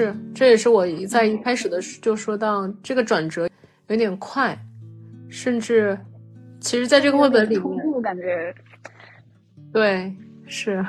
[0.00, 3.46] 是，这也是我在一开始的就说到这个转折
[3.88, 4.58] 有点快，
[5.28, 5.98] 甚至
[6.58, 8.54] 其实在这个绘本里面，感觉。
[9.74, 10.10] 对
[10.46, 10.82] 是，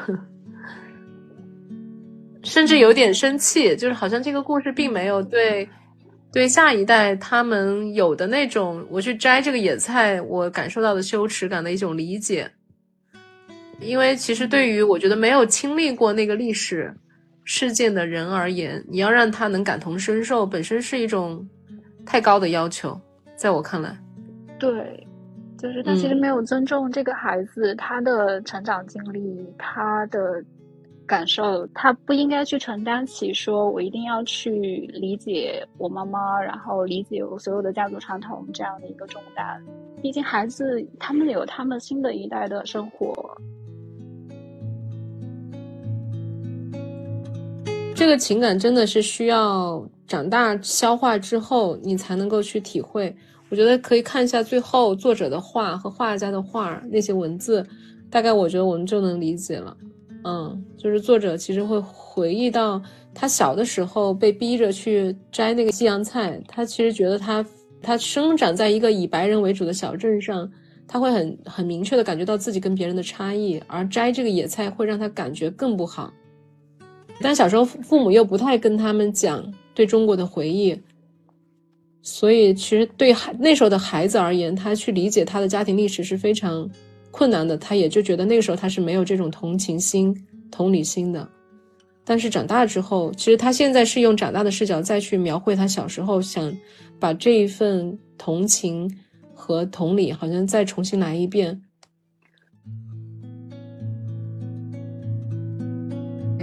[2.41, 5.67] 甚至有点生气，就是好像这个故事并没有对
[6.31, 12.49] 对下一代他们有的那种我去摘这个野菜我感受到的羞耻感的一种理解，
[13.81, 16.93] 因为其实对于我觉得没有经历过那个历史。
[17.43, 21.47] 事件的人而言，你要让他能感同身受，本身是一种
[22.05, 22.99] 太高的要求，
[23.35, 23.97] 在我看来，
[24.59, 25.05] 对，
[25.57, 30.43] 就是他其实没有尊重这个孩子他的成长经历，他的
[31.05, 39.61] 感受，他不应该去承担起说我一定要去理解我妈妈，然后理解我所有的家族传统这样的一个重担。
[40.01, 43.37] 毕竟孩子他们有他们新的一代的生活。
[48.01, 53.15] 这个情感真的是需要长大消化之后，你才能够去体会。
[53.47, 57.63] 我觉得可以看一下最后作者的画和画家的画那些文字，
[58.09, 59.77] 大概我觉得我们就能理解了。
[60.23, 62.81] 嗯，就是作者其实会回忆到
[63.13, 67.45] 他小的时候被逼着去摘那个西洋菜，他其实觉得他
[67.83, 70.51] 他生长在一个以白人为主的小镇上，
[70.87, 76.11] 他会很很明确的感觉到自己跟别人的差异，而摘这个野菜会让他感觉更不好。
[77.21, 80.77] 但小时候父母又不太跟他们讲对中国的回忆，
[82.01, 86.69] 所以其实对孩那时候的孩子而言，他去理解他的家庭历史是非常
[87.11, 87.57] 困难的。
[87.57, 90.15] 他也就觉得那个时候他是没有这种同情心、
[90.49, 91.27] 同理心的。
[92.03, 96.51] 但是长大之后，其实他现在是用长大的视角再去描绘他小时候，想
[96.99, 98.91] 把这一份同情
[99.35, 101.61] 和同理，好像再重新来一遍。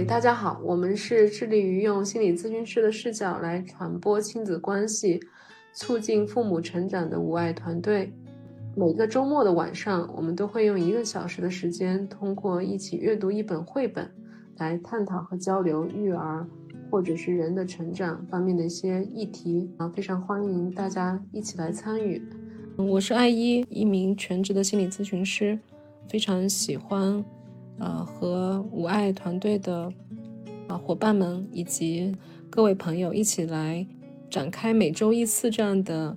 [0.09, 5.19] 大家好，我们是致力于用心理咨询师的视角来传播亲子关系，
[5.71, 8.11] 促进父母成长的无爱团队。
[8.75, 14.09] 每个周末的晚上，我们都会用一个小时的时间，通过一起阅读一本绘本，
[14.57, 16.43] 来探讨和交流育儿
[16.89, 19.69] 或者是人的成长方面的一些议题。
[19.77, 22.19] 啊，非常欢迎大家一起来参与。
[22.77, 25.59] 我是爱一，一名全职的心理咨询师，
[26.09, 27.23] 非常喜欢。
[27.79, 29.91] 呃，和五爱团队的
[30.67, 32.13] 啊伙伴们以及
[32.49, 33.85] 各位朋友一起来
[34.29, 36.15] 展开每周一次这样的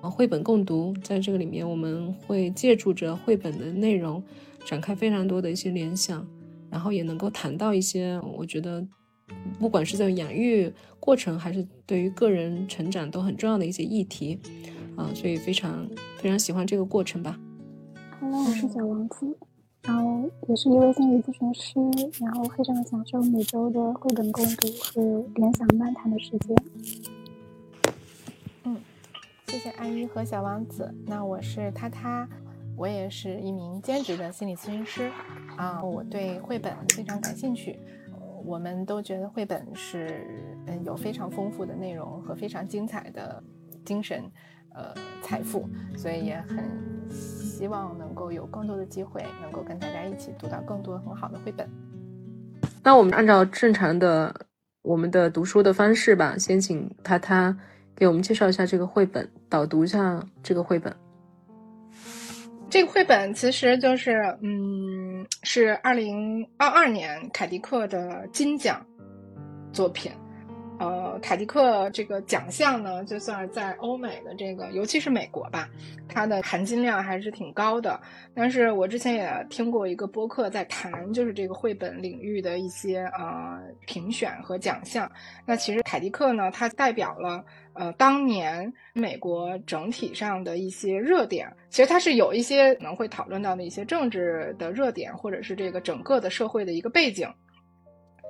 [0.00, 4.22] 啊绘本共读，在这个里面，我们会借助着绘本的内容，
[4.64, 6.26] 展开非常多的一些联想，
[6.70, 8.82] 然后也能够谈到一些我觉得
[9.58, 14.38] 不管是在养育过程还是对于个人成长都很重要的一些议题
[14.96, 15.86] 啊，所以非常
[16.16, 17.38] 非常喜欢这个过程吧。
[18.18, 19.36] Hello，我是小王子。
[19.82, 21.74] 然后也是一位心理咨询师，
[22.20, 26.56] 然后非常享受每周的绘本共读和联想漫谈的时间。
[28.62, 28.76] 嗯，
[29.48, 30.94] 谢谢安一和小王子。
[31.04, 32.28] 那我是他他，
[32.76, 35.10] 我也是一名兼职的心理咨询师
[35.56, 35.82] 啊。
[35.82, 37.76] 我对绘本非常感兴趣，
[38.44, 40.24] 我们都觉得绘本是
[40.66, 43.42] 嗯有非常丰富的内容和非常精彩的
[43.84, 44.30] 精神。
[44.74, 46.58] 呃，财富，所以也很
[47.10, 51.68] 希望能够有更多的机会，能够跟大家一起读到更多很好的绘本。
[52.82, 54.34] 那我们按照正常的
[54.82, 57.56] 我们的读书的方式吧，先请他他
[57.94, 60.94] 给我们介绍一下这个绘本，导读一下这个绘本。
[62.70, 68.84] 这个绘本其实就是，嗯，是二零二二年凯迪克的金奖
[69.72, 70.10] 作品。
[70.82, 75.68] 呃，凯迪克这个奖项呢，就算在欧美的这个，尤其是美国吧，
[76.08, 78.00] 它的含金量还是挺高的。
[78.34, 85.08] 但是我之前也听过一个播客在谈，就是这个绘本领域的一些呃评选和奖项。
[85.46, 87.44] 那其实凯迪克呢，它代表了
[87.74, 91.48] 呃当年美国整体上的一些热点。
[91.70, 97.32] 其实它是有一些可能会讨论到的一些政治的热点，或者是这个整个的社会的一个背景。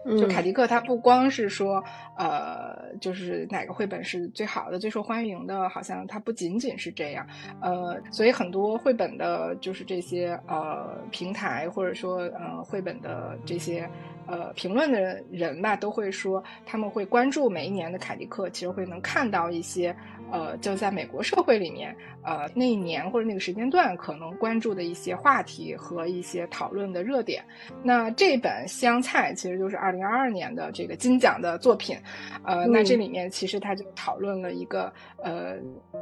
[0.04, 1.82] 就凯迪克，他不光是说，
[2.16, 7.26] 呃，就是哪个绘本是最好的、最受欢迎的，好像它不仅仅是这样，
[7.60, 13.88] 呃，所以很多绘本的，就是这些呃平台或者说呃绘本的这些。
[14.24, 19.94] 呃，评论的人吧，都会说他们会关注每一年的凯迪克，其实会能看到一些，
[20.32, 21.94] 呃，就在美国社会里面，
[22.24, 27.44] 呃，那一年或者那个时间段可能关注的一些话题和一些讨论的热点。
[27.84, 31.96] 那这本《香菜》其实就是二零二二年的这个金奖的作品，
[32.44, 34.92] 呃，那这里面其实他就讨论了一个，
[35.22, 35.56] 呃，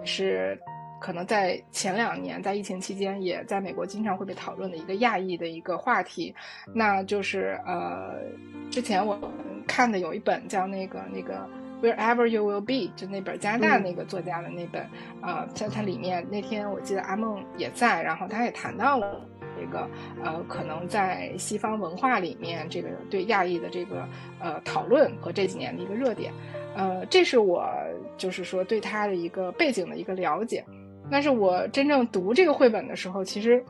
[0.04, 0.58] 是。
[1.02, 6.34] 可能在前两年在疫情期间也在美国经常会被讨论的一个亚裔的一个话题，
[6.74, 8.16] 那就是呃，
[8.70, 9.18] 之前我
[9.66, 11.48] 看的有一本叫那个那个
[11.82, 14.86] Wherever You Will Be，就那本加拿大那个作家的那本，
[15.20, 19.20] 啊，在它里面那天我记得阿梦也在，然后他也谈到了。
[19.58, 19.86] 这个
[20.24, 26.32] 呃，可能在西方文化里面，这个对亚裔的这个呃讨论和这几年的一个热点，
[26.74, 27.68] 呃，这是我
[28.16, 30.64] 就是说对他的一个背景的一个了解。
[31.10, 33.62] 但是我真正读这个绘本的时候，其实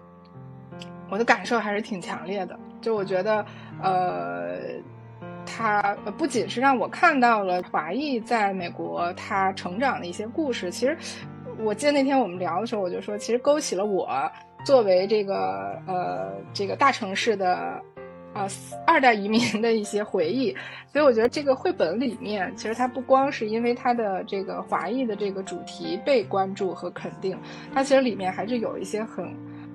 [1.11, 2.57] 我的感受还是挺强烈的。
[2.81, 3.45] 就我觉得，
[3.83, 4.59] 呃，
[5.57, 10.97] 他不仅是让我看到了华裔在美国他成长的一些故事，其实
[11.59, 14.09] 我记得那天我们聊的时候，我就说，其实勾起了我。
[14.63, 17.83] 作为这个呃这个大城市的
[18.35, 18.47] 啊
[18.87, 20.55] 二代移民的一些回忆，
[20.93, 27.39] 所以我觉得这个绘本里面，其实它不光是因为它的这个华裔的这个主题被关注和肯定，
[27.73, 29.35] 它其实里面还是有一些很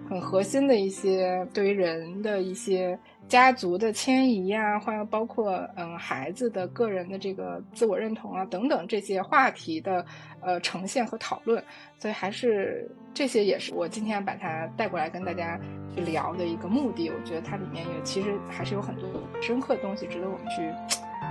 [0.09, 2.97] 很核心的一些对于人的一些。
[3.27, 10.05] 家族的迁移呀，或者包括嗯孩子的个人的这个自我认同啊等等这些话题的
[10.41, 11.63] 呃呈现和讨论，
[11.97, 15.59] 所以还是这些也是我今天把它带过来跟大家
[15.95, 17.09] 去聊的一个目的。
[17.09, 19.09] 我觉得它里面也其实还是有很多
[19.41, 20.71] 深刻的东西值得我们去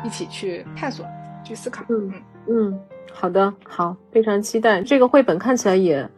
[0.05, 1.07] 一起去探索、
[1.45, 1.85] 去思考。
[1.91, 2.13] 嗯
[2.49, 2.81] 嗯，
[3.13, 6.11] 好的，好，非常期待这个绘本，看起来也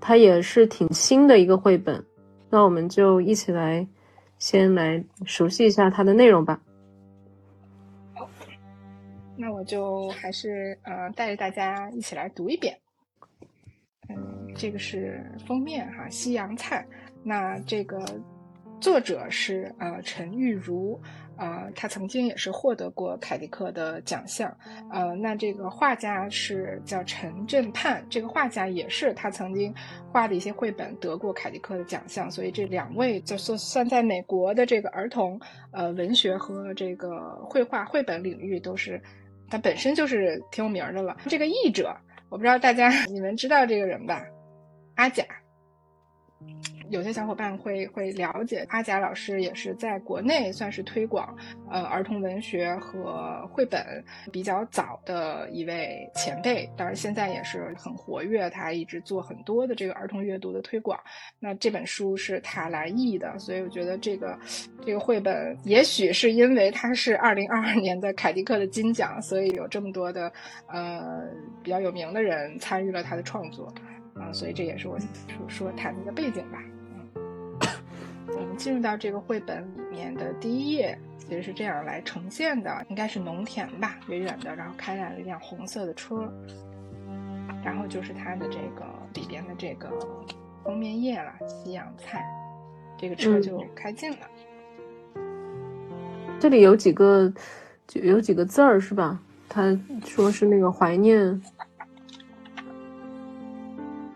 [0.00, 2.04] 它也是挺新的一个绘本，
[2.48, 3.86] 那我们就一起来。
[4.38, 6.58] 先来熟悉一下它的内容吧。
[8.14, 8.26] 好，
[9.36, 12.74] 那我就还是呃带着大家一起来读一遍。
[14.08, 14.16] 嗯，
[14.56, 16.86] 这个是封面哈，西洋菜。
[17.22, 18.02] 那这个
[18.80, 20.98] 作者是呃陈玉茹
[21.40, 21.50] 茹。
[21.50, 24.54] 呃，他曾经也是获得过凯迪克的奖项。
[24.90, 29.74] 呃，那这个画家是叫陈振盼，这个画家也是他曾经
[30.12, 32.30] 画的一些绘本得过凯迪克的奖项。
[32.30, 35.40] 所以这两位就算算在美国的这个儿童
[35.72, 39.00] 呃文学和这个绘画绘本领域都是，
[39.48, 41.16] 他本身就是挺有名的了。
[41.28, 41.96] 这个译者，
[42.28, 44.22] 我不知道大家 你们知道这个人吧？
[44.96, 45.24] 阿甲。
[46.90, 51.34] 有些小伙伴会会了解，阿贾老师也是在国内算是推广
[51.70, 60.98] 呃儿童文学和绘本比较早的一位前辈，当然现在也是很活跃，他一直做很多的这个儿童阅读的推广。
[61.38, 64.36] 那这本书是他来译的，所以我觉得这个
[64.84, 70.32] 这个绘本也许是因为他是二零二二年的凯迪克的金奖，所以有这么多的
[70.66, 71.22] 呃
[71.62, 73.72] 比较有名的人参与了他的创作
[74.14, 76.60] 啊，所以这也是我说说他的一个背景吧。
[78.28, 86.32] 我们进入到这个绘本里面的第一页，其实是这样来呈现的，应该是农田吧，远远的，然后开来了一辆红色的车，
[87.64, 88.84] 然后就是它的这个
[89.14, 89.90] 里边的这个
[90.64, 92.24] 封面页了，西洋菜，
[92.98, 94.18] 这个车就开进了。
[96.38, 97.32] 这里有几个，
[97.86, 99.20] 就有几个字儿是吧？
[99.48, 101.42] 他说是那个怀念。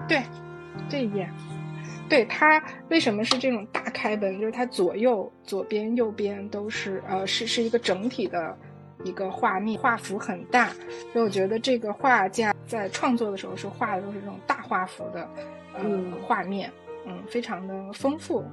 [0.07, 0.23] 对，
[0.89, 1.29] 这一页。
[2.09, 4.39] 对它为什么是这种大开本？
[4.39, 8.57] 就是它左右左边右边都是呃是是一个整体的
[9.03, 10.69] 一个画面，画幅很大，
[11.13, 15.29] 所以我觉得这个画家在创作的时候是画的都是这种大画幅的
[15.75, 15.83] 呃
[16.27, 16.71] 画面，
[17.07, 18.45] 嗯，非常的丰富。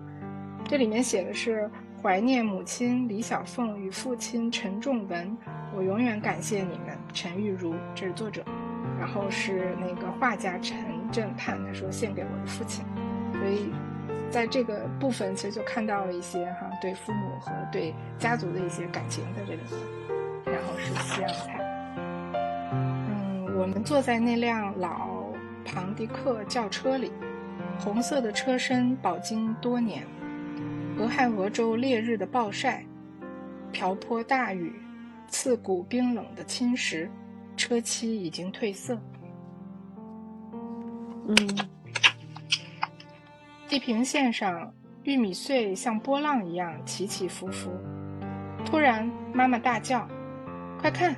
[0.67, 1.69] 这里面写的是
[2.01, 5.37] 怀念母亲李小凤与父亲陈仲文，
[5.75, 8.43] 我永远感谢你们，陈玉如，这是作者。
[8.99, 10.77] 然后是那个画家陈
[11.11, 12.85] 振盼，他说献给我的父亲。
[13.41, 13.71] 所以，
[14.29, 19.59] 在这个部分，其实就看到了一些哈对父母和对家族的一些感情在这里。
[20.45, 21.59] 然后是西洋菜。
[23.09, 25.23] 嗯，我们坐在那辆老
[25.65, 27.11] 庞迪克轿车里，
[27.79, 30.05] 红色的车身饱经多年，
[30.99, 32.85] 俄亥俄州烈日的暴晒，
[33.71, 34.79] 瓢泼大雨，
[35.27, 37.09] 刺骨冰冷的侵蚀，
[37.57, 38.99] 车漆已经褪色。
[41.27, 41.80] 嗯。
[43.71, 44.69] 地平线上，
[45.03, 47.71] 玉米穗像波浪一样起起伏伏。
[48.65, 50.05] 突然，妈妈大叫
[50.77, 51.15] ：“快看！”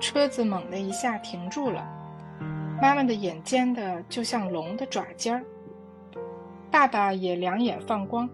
[0.00, 1.84] 车子猛地一下停住了。
[2.80, 5.44] 妈妈的眼尖的就像龙的爪尖儿。
[6.70, 8.30] 爸爸也两眼放光。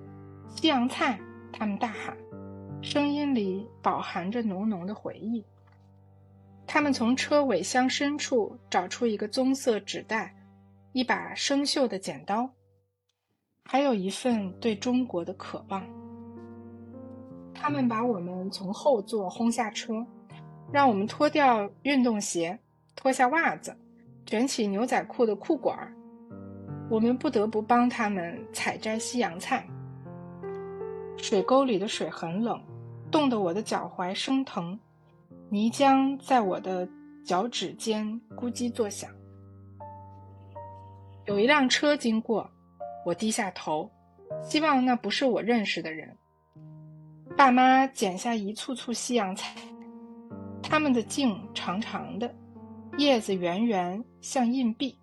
[0.50, 1.18] 西洋菜！
[1.50, 2.14] 他们大喊，
[2.82, 5.42] 声音里饱含着浓浓的回忆。
[6.66, 10.34] 他们从车尾箱深处找出一个棕色纸袋，
[10.92, 12.50] 一把生锈的剪刀。
[13.68, 15.82] 还有一份对中国的渴望。
[17.52, 20.06] 他们把我们从后座轰下车，
[20.72, 22.56] 让我们脱掉运动鞋，
[22.94, 23.76] 脱下袜子，
[24.24, 25.92] 卷起牛仔裤的裤管儿
[26.88, 29.66] 我们不得不帮他们采摘西洋菜。
[31.16, 32.62] 水沟里的水很冷，
[33.10, 34.78] 冻得我的脚踝生疼，
[35.50, 36.88] 泥浆在我的
[37.24, 38.06] 脚趾间
[38.36, 39.10] 咕叽作响。
[41.24, 42.48] 有一辆车经过，
[43.06, 43.88] 我低下头，
[44.42, 46.12] 希望那不是我认识的人。
[47.36, 49.54] 爸妈剪下一簇簇西洋菜，
[50.60, 52.34] 它们的茎长长的，
[52.98, 54.98] 叶子圆圆像硬币。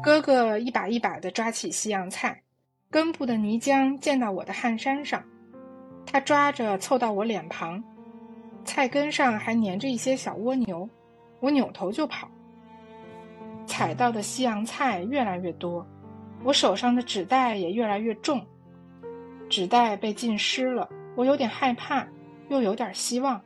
[0.00, 2.40] 哥哥一把一把地抓起西洋菜，
[2.88, 5.20] 根部的泥浆溅到我的汗衫上，
[6.06, 7.82] 他抓着凑到我脸庞，
[8.64, 10.88] 菜根上还粘着一些小蜗牛，
[11.40, 12.30] 我扭头就跑。
[13.66, 15.86] 采到的西洋菜越来越多，
[16.44, 18.44] 我手上的纸袋也越来越重，
[19.50, 22.06] 纸袋被浸湿了，我有点害怕，
[22.48, 23.40] 又有点希望，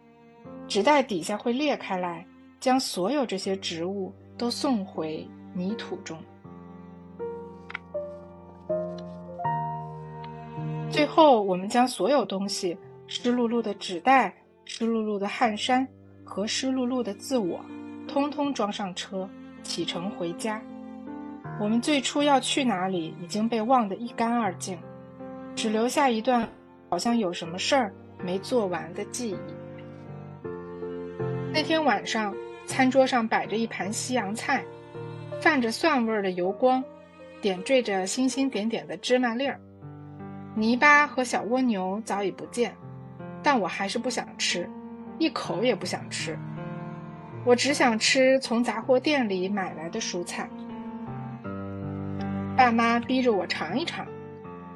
[0.68, 2.24] 纸袋底下会裂开来，
[2.60, 6.16] 将所有这些植物都送回泥土中。
[10.90, 14.34] 最后，我们将所有东西——湿漉漉的纸袋、
[14.64, 15.86] 湿漉漉的汗衫
[16.24, 17.60] 和湿漉漉的自我，
[18.06, 19.28] 通通装上车，
[19.70, 20.60] 启程回家。
[21.60, 24.76] 我们最初要去哪里已经被忘得一干二净，
[25.54, 26.48] 只留下一段
[26.88, 29.36] 好像有什么事儿没做完的记忆。
[31.52, 32.34] 那天晚上，
[32.66, 34.64] 餐桌上摆着一盘西洋菜，
[35.40, 36.82] 泛着蒜味儿的油光，
[37.40, 39.60] 点缀着星星点点的芝麻粒儿。
[40.56, 42.74] 泥巴和小蜗牛早已不见，
[43.40, 44.68] 但我还是不想吃，
[45.18, 46.36] 一口也不想吃。
[47.44, 50.48] 我只想吃从杂货店里买来的蔬菜。
[52.56, 54.06] 爸妈逼着我尝一尝，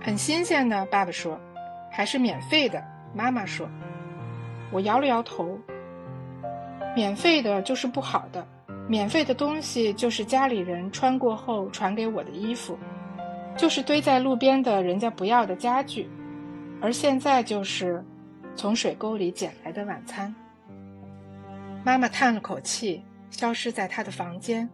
[0.01, 0.87] 很新鲜的。
[0.87, 1.39] 爸爸说，
[1.93, 2.83] 还是免费的。
[3.15, 3.69] 妈妈说，
[4.73, 5.59] 我摇了摇头。
[6.97, 8.47] 免费的就是不好的，
[8.89, 12.79] 免费的东西就是家里人穿过后传给我的衣服。
[13.57, 16.09] 就是堆在路边的人家不要的家具，
[16.81, 18.03] 而现在就是
[18.57, 20.35] 从水沟里捡来的晚餐。
[21.85, 24.67] 妈妈叹了口气，消失在她的房间。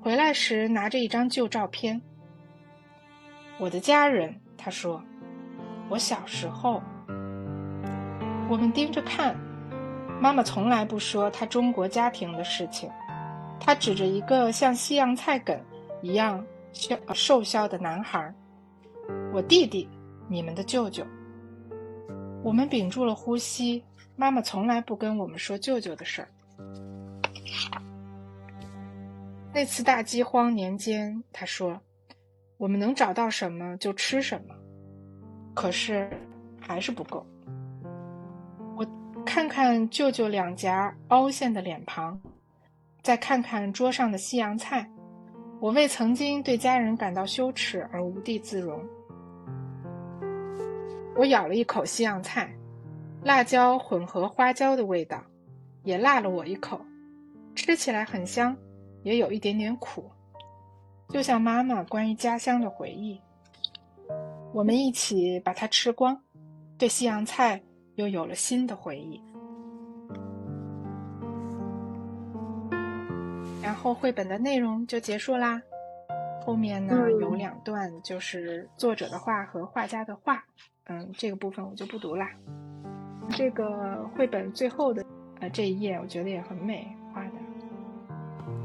[0.00, 2.00] 回来时拿着一张旧照片。
[3.58, 5.02] 我的家人，她说，
[5.90, 6.82] 我小时候。
[8.48, 9.36] 我们盯着看，
[10.18, 12.90] 妈妈从来不说她中国家庭的事情，
[13.60, 15.60] 她指着一个像西洋菜梗
[16.00, 16.42] 一样。
[16.72, 18.34] 消瘦削的男孩，
[19.32, 19.88] 我弟弟，
[20.26, 21.06] 你们的舅舅。
[22.42, 23.84] 我们屏住了呼吸。
[24.16, 26.28] 妈妈从来不跟我们说舅舅的事儿。
[29.52, 31.80] 那次大饥荒年间，他说
[32.58, 34.54] ：“我们能找到什么就吃什么。”
[35.54, 36.10] 可是
[36.60, 37.24] 还是不够。
[38.76, 38.84] 我
[39.24, 42.20] 看看舅舅两颊凹陷的脸庞，
[43.02, 44.90] 再看看桌上的西洋菜。
[45.60, 48.84] 我为曾经对家人感到羞耻而无地自容。
[51.16, 52.52] 我咬了一口西洋菜，
[53.24, 55.24] 辣椒混合花椒的味道，
[55.82, 56.78] 也辣了我一口。
[57.54, 58.54] 吃起来很香，
[59.02, 60.10] 也有一点点苦，
[61.08, 63.18] 就像妈妈关于家乡的回忆。
[64.52, 66.20] 我们一起把它吃光，
[66.76, 67.62] 对西洋菜
[67.94, 69.22] 又有了新的回忆。
[73.62, 75.62] 然后绘本的内容就结束啦。
[76.44, 80.44] 后面呢有两段，就是作者的话和画家的话。
[80.84, 82.28] 嗯，这个部分我就不读啦。
[83.30, 85.04] 这个绘本最后的
[85.40, 87.32] 呃这一页，我觉得也很美，画的。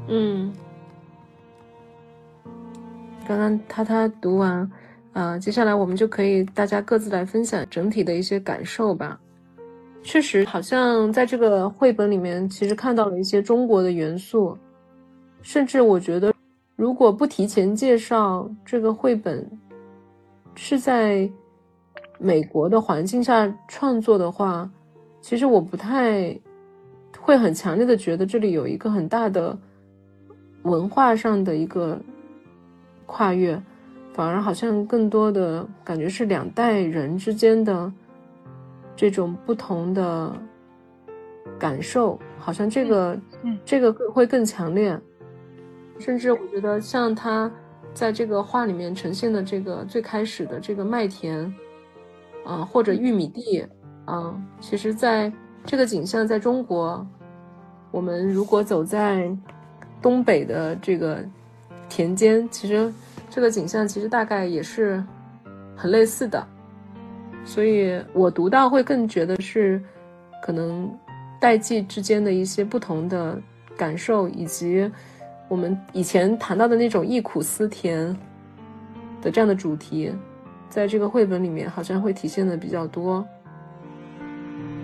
[0.08, 0.52] 嗯。
[3.26, 4.70] 刚刚他他读完，
[5.12, 9.20] 啊，接下来我们就可以大家各自来分享整体的一些感受吧。
[10.02, 14.56] 确实，好像在这个绘本里面，其实看到了一些中国的元素。
[15.42, 16.34] 甚至我觉得，
[16.74, 19.48] 如果不提前介绍这个绘本
[20.54, 21.30] 是在
[22.20, 24.70] 美国的环境下创作的话，
[25.22, 26.38] 其实我不太
[27.18, 29.58] 会很强烈的觉得这里有一个很大的
[30.62, 31.98] 文化上的一个
[33.06, 33.60] 跨越，
[34.12, 37.90] 反而好像更多的感觉是两代人之间的
[38.94, 40.30] 这种不同的
[41.58, 43.18] 感受，好像这个
[43.64, 44.98] 这个会更强烈。
[45.98, 47.50] 甚至我觉得，像他
[47.92, 51.52] 在这个画里面呈现的这个最开始的这个麦田，
[52.44, 53.66] 啊，或者玉米地，
[54.04, 55.32] 啊，其实在
[55.64, 57.06] 这个景象，在中国，
[57.90, 59.30] 我们如果走在
[60.02, 61.24] 东北的这个
[61.88, 62.92] 田间，其实
[63.28, 65.02] 这个景象其实大概也是
[65.76, 66.46] 很类似的。
[67.44, 69.82] 所以我读到会更觉得是
[70.42, 70.90] 可能
[71.40, 73.40] 代际之间的一些不同的。
[73.76, 74.90] 感受，以及
[75.48, 78.14] 我们以前谈到的那种忆苦思甜
[79.22, 80.12] 的这样的主题，
[80.70, 83.26] 在这个绘本里面好像会体现的比较多。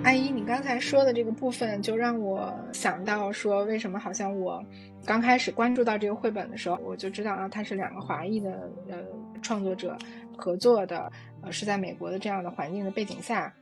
[0.02, 4.62] 阿姨，你刚才说的这个部分，就让我想到说，为什么好像我
[5.05, 8.99] 刚开始关注到这个绘本的时候，我就知道啊，它是两个华裔的呃
[9.43, 9.97] 创作者
[10.37, 11.11] 合作的，
[11.43, 13.52] 呃，是在美国的这样的环境的背景下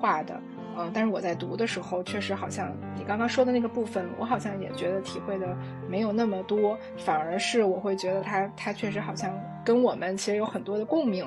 [0.00, 0.40] 画的，
[0.74, 5.54] 呃，但是我在读的时候，确实好像你刚刚说的那个部分，我好像也觉得体会的
[5.86, 9.30] 没有那么多，反而是我会觉得它它确实好像
[9.64, 11.24] 跟我们其实有很多的共鸣。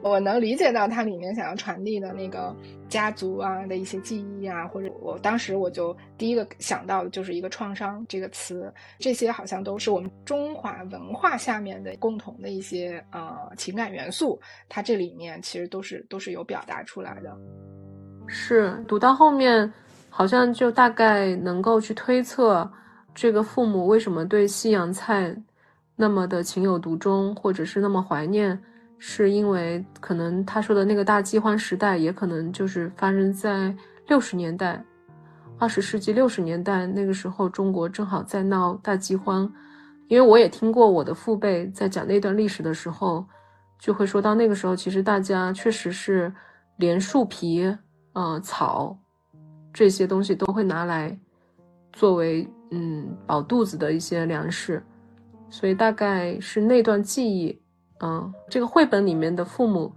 [0.00, 2.56] 我能理解到它里面想要传递的那个
[2.88, 14.40] 家族啊的一些记忆啊，或者我当时我就第一个想到的就是一个创伤这个词，这些好像都是我们中华文化下面的共同的一些呃情感元素，
[14.70, 17.36] 它这里面其实都是都是有表达出来的。
[18.26, 19.70] 是读到后面，
[20.08, 22.70] 好像就大概能够去推测
[23.14, 25.36] 这个父母为什么对西洋菜
[25.96, 28.60] 那么的情有独钟，或者是那么怀念。
[28.96, 33.74] 是因为可能他说的那个大饥荒时代，也可能就是发生在
[34.06, 34.82] 六十年代，
[35.58, 39.52] 二十世纪六十年代那个时候，中国正好在闹大饥荒。
[40.08, 43.26] 因为我也听过我的父辈在讲那段历史的时候，
[43.78, 46.32] 就会说到那个时候，其实大家确实是
[46.76, 47.76] 连树皮、
[48.12, 48.96] 呃草
[49.72, 51.18] 这些东西都会拿来
[51.92, 54.82] 作为嗯饱肚子的一些粮食，
[55.50, 57.60] 所以大概是那段记忆。
[58.00, 59.92] 嗯，这个绘本里面的父母，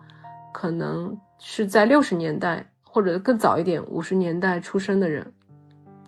[0.53, 5.25] 可能是在六十年代或者更早一点五十年代出生的人，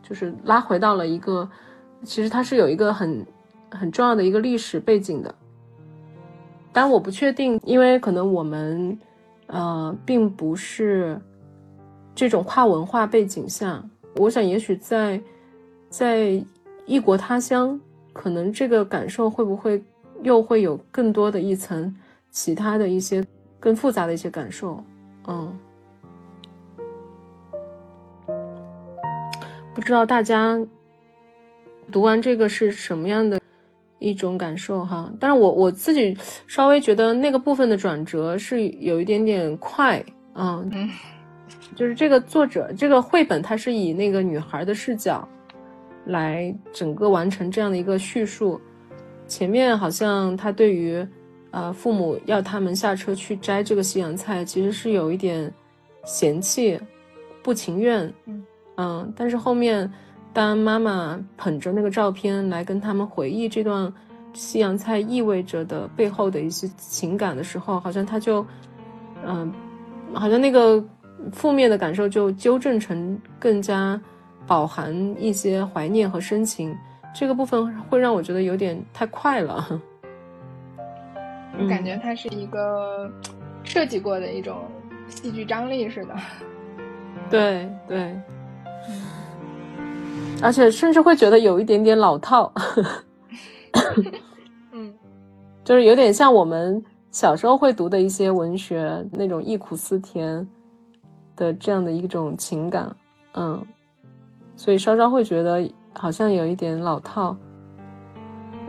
[0.01, 1.49] 就是拉回到了一个，
[2.03, 3.25] 其实它是有一个很
[3.71, 5.33] 很重要的一个历史背景的。
[6.71, 8.97] 但我不确定，因为可能我们
[9.47, 11.19] 呃并不是
[12.13, 13.83] 这种跨文化背景下，
[14.15, 15.19] 我想也许在
[15.89, 16.41] 在
[16.85, 17.77] 异国他乡，
[18.13, 19.81] 可能这个感受会不会？
[20.21, 21.95] 又会有更多的一层，
[22.29, 23.25] 其他的一些
[23.57, 24.83] 更复杂的一些感受，
[25.29, 25.57] 嗯，
[29.73, 30.59] 不知道大家
[31.89, 33.39] 读完这个是什么样的
[33.97, 35.09] 一种感受哈？
[35.21, 36.17] 但是我我自己
[36.47, 40.69] 稍微觉得那个部分的转折是有一点点快，嗯，
[41.77, 45.25] 就是这个作者这个绘本它是以那个女孩的视角
[46.09, 48.59] 来整个完成这样的一个叙述。
[49.27, 51.07] 前面好像他对于，
[51.51, 55.53] 呃，父母要他们下车去摘这个西洋菜，其实是有一点
[56.03, 56.79] 嫌弃、
[57.43, 58.11] 不情愿，
[58.77, 59.91] 嗯，但是后面
[60.33, 63.91] 当妈妈捧着那个照片来跟他们回忆这段
[64.33, 68.43] 西洋菜意味着的背后的一些情感的时候，好像他就，
[69.23, 69.51] 嗯，
[70.13, 70.83] 好像那个
[71.31, 73.99] 负面的感受就纠正成更加
[74.49, 76.75] 饱含一些怀念和深情。
[77.13, 79.81] 这个部分会让我觉得有点太快了，
[81.59, 83.11] 我感觉它是一个
[83.63, 84.57] 设计过的一种
[85.07, 86.15] 戏剧张力似的。
[87.29, 88.19] 对对，
[90.41, 92.51] 而且甚至会觉得有一点点老套。
[94.71, 94.93] 嗯，
[95.63, 100.47] 就是有点像我们小时候会读的一些文学那种忆苦思甜
[101.35, 102.95] 的这样的一种情感，
[103.33, 103.65] 嗯，
[104.59, 105.67] 所以稍稍会觉得。
[105.91, 107.35] 好像有一点老套，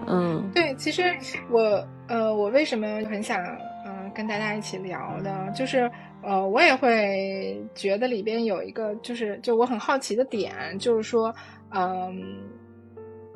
[0.07, 1.03] 嗯，对，其实
[1.51, 3.45] 我呃，我为什么很想
[3.87, 5.89] 嗯跟大家一起聊的，就是
[6.23, 11.33] 呃，我也会觉得里边有一个，就是就我很好奇的点，就是说，
[11.73, 12.21] 嗯，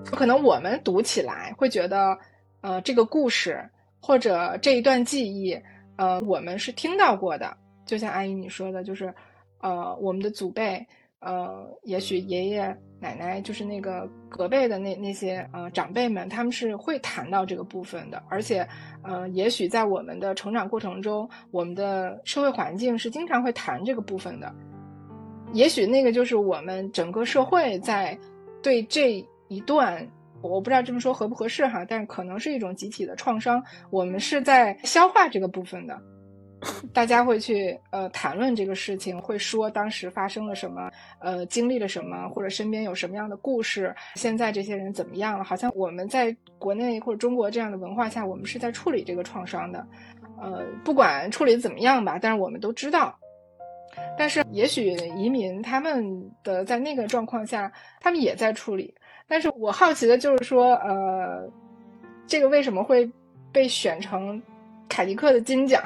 [0.06, 2.18] 可能我们读起来会觉得，
[2.62, 3.62] 呃，这个故事
[4.00, 5.56] 或者这一段记忆，
[5.96, 9.14] 呃，我们是听到过的，就像阿姨你说的，就是
[9.60, 10.84] 呃，我们的祖辈。
[11.24, 18.66] 呃，也许爷爷奶奶就是那个隔辈的那那些呃长辈们，他们是会谈到这个部分的，而且
[19.02, 24.54] 呃，也许在我们的成长过程中，我们的社会环境是经常会谈这个部分的。
[25.52, 28.18] 也许那个就是我们整个社会在
[28.62, 30.06] 对这一段，
[30.42, 36.00] 我不知道这么说合不合适哈，但可能是一种集体的创伤，我们是在消化这个部分的。
[36.92, 43.94] 大家会去呃谈论这个事情，会说当时发生了什么，呃经历了什么，或者身边有什么样的故事。
[44.14, 45.44] 现在这些人怎么样了？
[45.44, 49.86] 好像我们在国内或者中国这样的文化下，我们是在处理这个创伤的。
[50.40, 53.16] 呃，不管处理怎么样吧，但是我们都知道。
[54.18, 58.92] 但是也许移民他们的在那个状况下，他们也在处理。
[59.28, 61.48] 但是我好奇的就是说，呃，
[62.26, 63.08] 这个为什么会
[63.52, 64.42] 被选成
[64.88, 65.82] 凯迪克的金奖？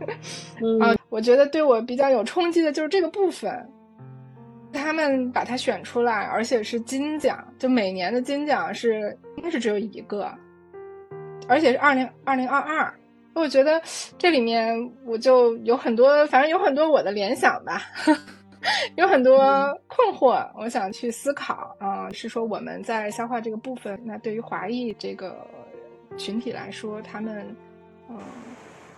[0.80, 3.68] 啊，我觉得对我比较有冲击的就是这个部分，
[4.72, 10.30] 他们把它选出来，而且是金奖，就每年的金奖是应该是只有一个，
[11.48, 12.92] 而且是二零二零二二。
[13.34, 13.80] 我觉得
[14.16, 17.82] 这里面我就有很多，反正有很多我的联想吧，
[18.96, 19.38] 有很多
[19.86, 25.46] 困惑，我想去思考啊，是说我们在消化这个部分，那对于华裔这个
[26.16, 27.46] 群体来说，他们
[28.10, 28.18] 嗯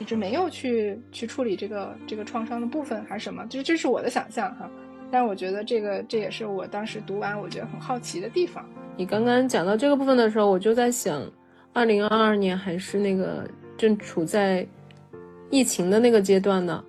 [0.01, 3.47] 一直没有去去处理这个这个创伤的部分，还是什么？
[3.47, 4.69] 就是这是我的想象哈。
[5.13, 8.65] 但我觉得这个这也是我当时读完我觉得很好奇的地方。
[8.97, 11.23] 你刚刚讲到这个部分的时候，我就在想，
[11.73, 14.67] 二零二二年还是那个正处在
[15.51, 16.83] 疫情的那个阶段呢。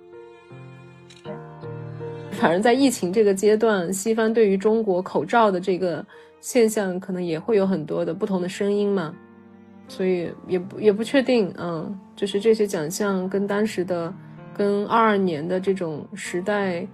[2.32, 6.04] 反正，在疫情这个阶段，西方对于中国口罩的这个
[6.40, 9.14] 现象，可能也会有很多的不同的声音嘛。
[9.86, 14.12] 所以也不也不确定，嗯，就是这些奖项跟当时的
[14.54, 16.86] 跟二二年的这种时代。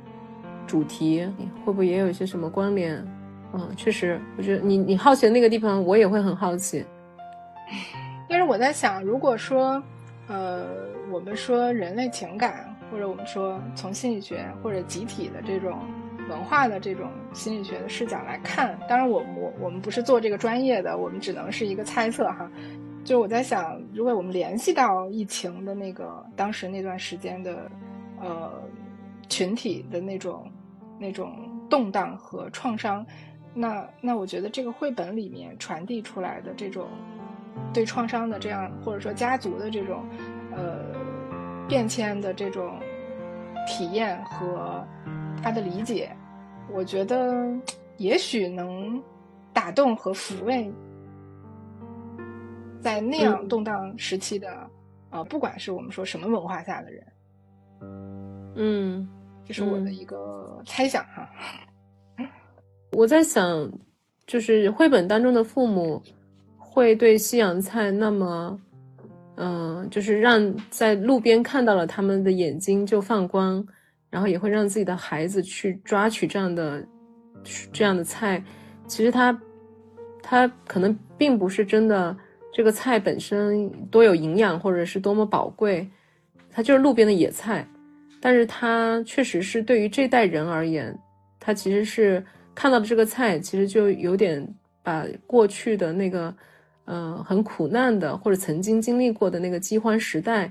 [0.66, 1.26] 主题
[1.64, 2.94] 会不会也有一些什么关联？
[3.54, 6.84] 嗯，确实，我觉得你你好奇的那个地方，我也会很好奇。
[8.28, 9.82] 但是我在想，如果说，
[10.26, 10.66] 呃，
[11.10, 15.78] 我们说人类情感，或者我们说从心理学或者集体的这种
[16.28, 22.46] 文化的这种心理学的视角来看，当然我我我们不是做这个专业的，我们只能是一个猜测哈。
[23.08, 27.70] 就我在想，如果我们联系到疫情的那个当时那段时间的，
[28.20, 28.52] 呃，
[29.30, 30.46] 群体的那种。
[31.00, 33.06] 那种动荡和创伤，
[33.54, 36.88] 那那我觉得这个绘本里面传递出来的这种
[37.72, 40.04] 对创伤的这样，或者说家族的这种
[40.50, 40.92] 呃
[41.68, 42.80] 变迁的这种
[43.64, 44.84] 体验和
[45.40, 46.10] 他的理解，
[46.72, 47.46] 我觉得
[47.98, 49.00] 也许能
[49.52, 50.68] 打动和抚慰
[52.80, 54.70] 在那样动荡时期的
[55.10, 57.06] 呃，不管是我们说什么文化下的人，
[58.56, 59.08] 嗯。
[59.46, 61.26] 这是我的一个猜想哈，
[62.92, 63.72] 我在想，
[64.26, 66.02] 就是绘本当中的父母
[66.58, 68.60] 会对西洋菜那么，
[69.36, 73.66] 嗯，就是让在路边看到了他们的眼睛就放光，
[74.10, 76.86] 然后也会让自己的孩子去抓取这样的
[77.72, 78.44] 这样的菜。
[78.86, 79.40] 其实他
[80.22, 82.14] 他可能并不是真的
[82.58, 85.88] 这个菜本身多有营养或者是多么宝贵，
[86.50, 87.64] 它就是路边的野菜。
[88.20, 90.92] 但是它确实是对于这代人而言，
[91.38, 92.20] 他其实是
[92.56, 94.44] 看到的这个菜，其实就有点
[94.82, 96.34] 把过去的那个，
[96.86, 100.50] 呃，很苦难的或者曾经经历过的那个饥荒时代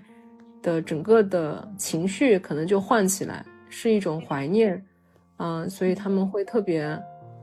[0.62, 4.82] 的整个的情绪，可能就唤起来，是一种怀念，
[5.36, 6.98] 啊，所以他们会特别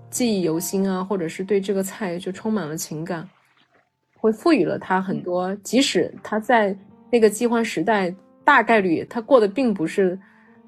[0.09, 3.29] 记忆犹新啊，或者是对这个菜就充满了情感，
[4.25, 6.77] 会赋予了他很多，即使他在
[7.11, 8.15] 那个饥荒时代。
[8.47, 10.19] 大概率他过得并不是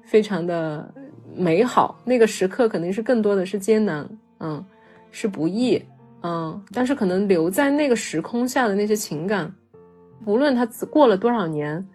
[0.01, 0.91] 非常的
[1.35, 4.65] 美好，那个时刻肯定是更多的是艰难，嗯，
[5.11, 5.79] 是不易，
[6.23, 9.53] 嗯，但是可能留在那个时空下的那些情感，
[10.25, 11.87] 无论他过了多少年，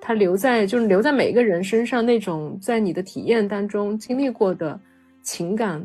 [0.00, 4.80] 他留在就是留在每一个人身上那种在你的体验当中经历过的
[5.20, 5.84] 情感，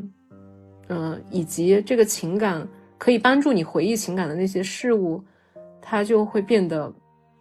[0.86, 2.64] 嗯，以及这个情感
[2.98, 5.22] 可以帮助你回忆情感的那些事物，
[5.80, 6.92] 它就会变得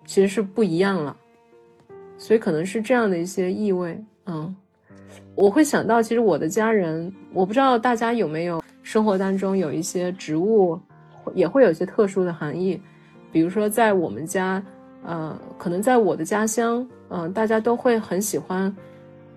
[0.05, 1.15] 其实是不一样了。
[2.17, 4.55] 所以可能是这样的一些意味，嗯，
[5.35, 10.79] 我会想到，其实我的家人，我不知道大家有没有生活当中有一些植物，
[11.33, 12.79] 也会有一些特殊的含义，
[13.31, 14.63] 比如说在我们家，
[15.03, 18.73] 呃，可能在我的家乡，嗯，大家都会很喜欢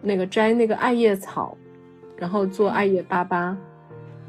[0.03, 1.57] 那个摘那个艾叶草，
[2.17, 3.57] 然后做艾叶粑粑，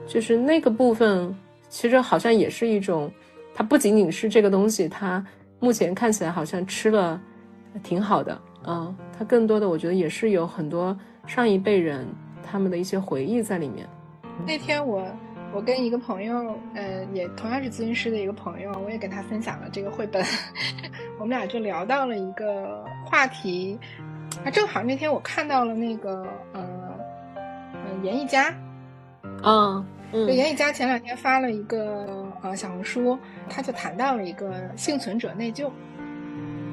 [0.08, 1.36] 就是那个部分，
[1.69, 3.12] 其实好像也是一种，
[3.53, 5.25] 它不仅仅是这个东西，它
[5.60, 7.19] 目前看起来好像吃了
[7.84, 8.39] 挺好的。
[8.65, 12.06] 嗯，它更多的我觉得也是有很多上一辈人
[12.43, 13.88] 他们的一些回忆在里面。
[14.45, 15.06] 那天我
[15.53, 20.23] 我跟一个朋友，呃，也同样是咨询师的一个朋友，我也跟他分享了这个绘本，
[21.17, 23.80] 我们俩就聊到了一个话题。
[24.43, 26.67] 啊，正好那天我看到了那个，呃，
[27.73, 28.53] 嗯，严艺佳，
[29.43, 33.17] 嗯，对，严艺佳前两天发了一个呃小红书，
[33.50, 35.70] 他就谈到了一个幸存者内疚。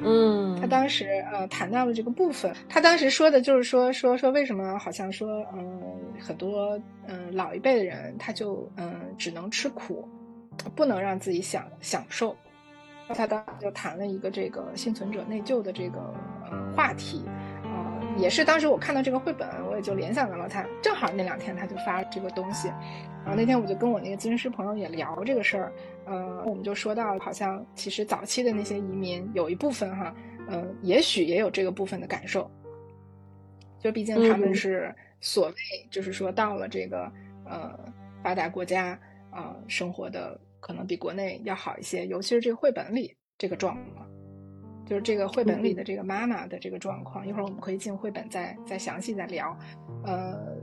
[0.07, 5.81] 嗯，他当时呃谈到了这个部分，他当时说的就是说说说为什么好像说嗯
[6.19, 10.07] 很多嗯老一辈的人他就嗯只能吃苦，
[10.75, 12.37] 不能让自己享享受，
[13.09, 16.13] 他当时就谈了一个这个幸存者内疚的这个
[16.49, 17.25] 呃话题。
[18.17, 20.65] 也是当时我看到这个绘本，我也就联想到了他。
[20.81, 22.69] 正好那两天他就发这个东西，
[23.23, 25.73] 然后那天我就跟我那个咨询师朋友也聊这个事儿，
[26.05, 30.15] 呃，我们就说到，好像其实早期的那些移民有一部分哈，
[30.47, 32.49] 呃，也许也有这个部分的感受，
[33.79, 35.55] 就毕竟他们是所谓
[35.91, 37.11] 就是说到了这个
[37.45, 37.77] 呃
[38.23, 38.97] 发达国家
[39.29, 44.07] 啊，生活的可能比国内要好一些，尤其是这个绘本里这个状况，
[44.85, 47.27] 就是这个绘本里的这个妈妈的这个状况。
[47.27, 49.57] 一会儿我们可以进绘本再再详细再聊。
[50.03, 50.57] 呃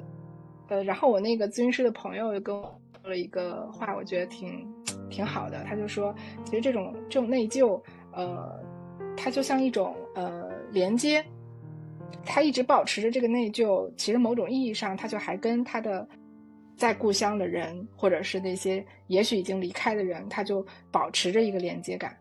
[0.68, 2.62] 呃，然后我那个咨询师的朋友又跟我
[3.02, 4.66] 说了一个话，我觉得挺
[5.11, 5.62] 挺好的。
[5.64, 7.80] 他就说，其实这种这种内疚，
[8.12, 8.58] 呃，
[9.16, 11.24] 它就像一种呃连接。
[12.24, 16.06] 他一直保持着这个内疚，其实某种意义上，他就还跟他的
[16.76, 22.16] 在故乡的人，或者是那些也许已经离开的人，他就保持着一个连接感，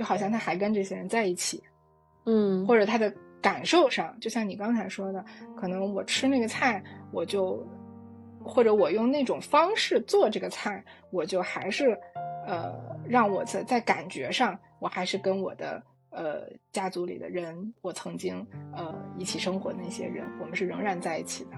[0.00, 1.62] 就好像他还跟这些人在一起，
[2.24, 5.22] 嗯，或者他的感受上，就像你刚才说的，
[5.54, 6.82] 可能我吃那个菜，
[7.12, 7.62] 我就
[8.42, 11.94] 或者我用那种方式做这个菜，我就还是
[12.46, 12.72] 呃，
[13.06, 15.82] 让我在在感觉上，我还是跟我的。
[16.12, 21.50] 呃，家族里的人，我曾经呃一起生活的那些人，我们是仍然在一起的。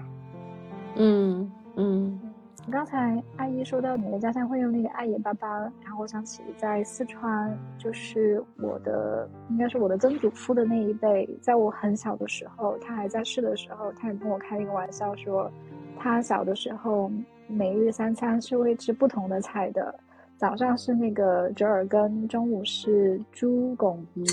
[0.97, 2.32] 嗯嗯。
[2.71, 15.51] 刚才阿姨说到你的家乡会用那个阿爷爸爸，然后我想起在四川，就是我的应该是我的曾祖父的那一辈，在我很小的时候，他还在世的时候，他也跟我开一个玩笑说，
[15.99, 17.11] 他小的时候
[17.47, 19.93] 每日三餐是会吃不同的菜的。
[20.37, 24.23] 早上是那个折耳根，中午是猪拱鼻，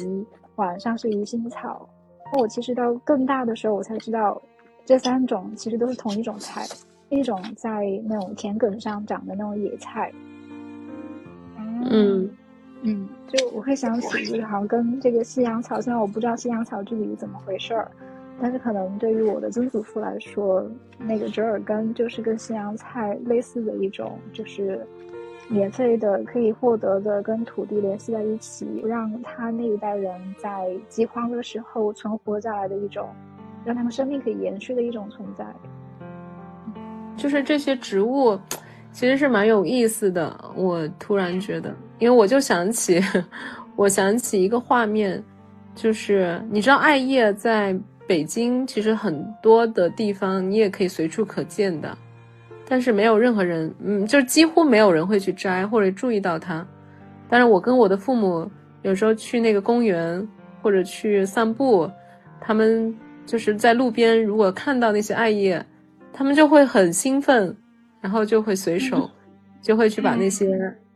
[0.54, 1.88] 晚上是鱼腥草。
[2.32, 4.40] 那我其实到更大的时候，我才知道，
[4.84, 6.64] 这三种其实都是同一种菜，
[7.10, 10.10] 一种在那种田埂上长的那种野菜。
[11.90, 12.30] 嗯
[12.82, 17.90] 嗯，就我会想起，就是好像跟这个西洋草，虽然我不知道西洋草具体怎么回事儿，
[18.40, 20.66] 但是可能对于我的曾祖父来说，
[20.98, 24.80] 那个折耳根就是跟西洋菜类似的一种，就是。
[25.52, 33.08] 免费的可以获得的，跟土地联系在一起，让他那一代人在饥荒的时候存活下来的一种，
[33.64, 35.44] 让他们生命可以延续的一种存在。
[37.20, 38.40] 就是这些植物，
[38.92, 40.34] 其实是蛮有意思的。
[40.56, 42.98] 我突然觉得，因为我就想起，
[43.76, 45.22] 我想起一个画面，
[45.74, 47.78] 就是你知道艾叶在
[48.08, 51.94] 北京，其实很多的地方你也可以随处可见的。
[52.66, 56.66] 但是没有任何人，嗯，就是几乎没有人会去摘或者注意到它。
[57.28, 60.26] 但是我跟我的父母有时候去那个公园
[60.62, 61.90] 或者去散步，
[62.40, 65.62] 他们就是在路边，如果看到那些艾叶，
[66.12, 67.56] 他们就会很兴奋，
[68.00, 69.08] 然后就会随手
[69.62, 70.48] 就会去把那些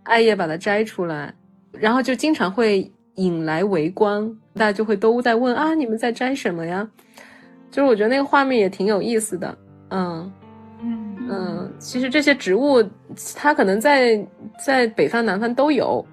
[0.05, 1.33] 艾叶把它摘出来，
[1.73, 6.89] 然后就经常会引来围观，大家就会都在问啊，你们在摘什么呀？
[7.71, 9.59] 就是我觉得那个画面也挺有意思的，
[9.91, 10.33] 嗯。
[11.27, 12.85] 嗯，其实这些植物，
[13.35, 14.23] 它可能在
[14.63, 16.05] 在北方、南方都有，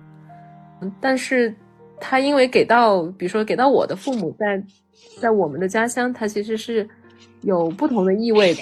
[1.01, 1.53] 但是
[1.99, 4.63] 它因为给到，比如说给到我的父母，在
[5.19, 6.87] 在我们的家乡，它其实是
[7.41, 8.61] 有不同的意味的，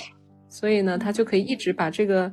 [0.49, 2.31] 所以呢，他就可以一直把这个，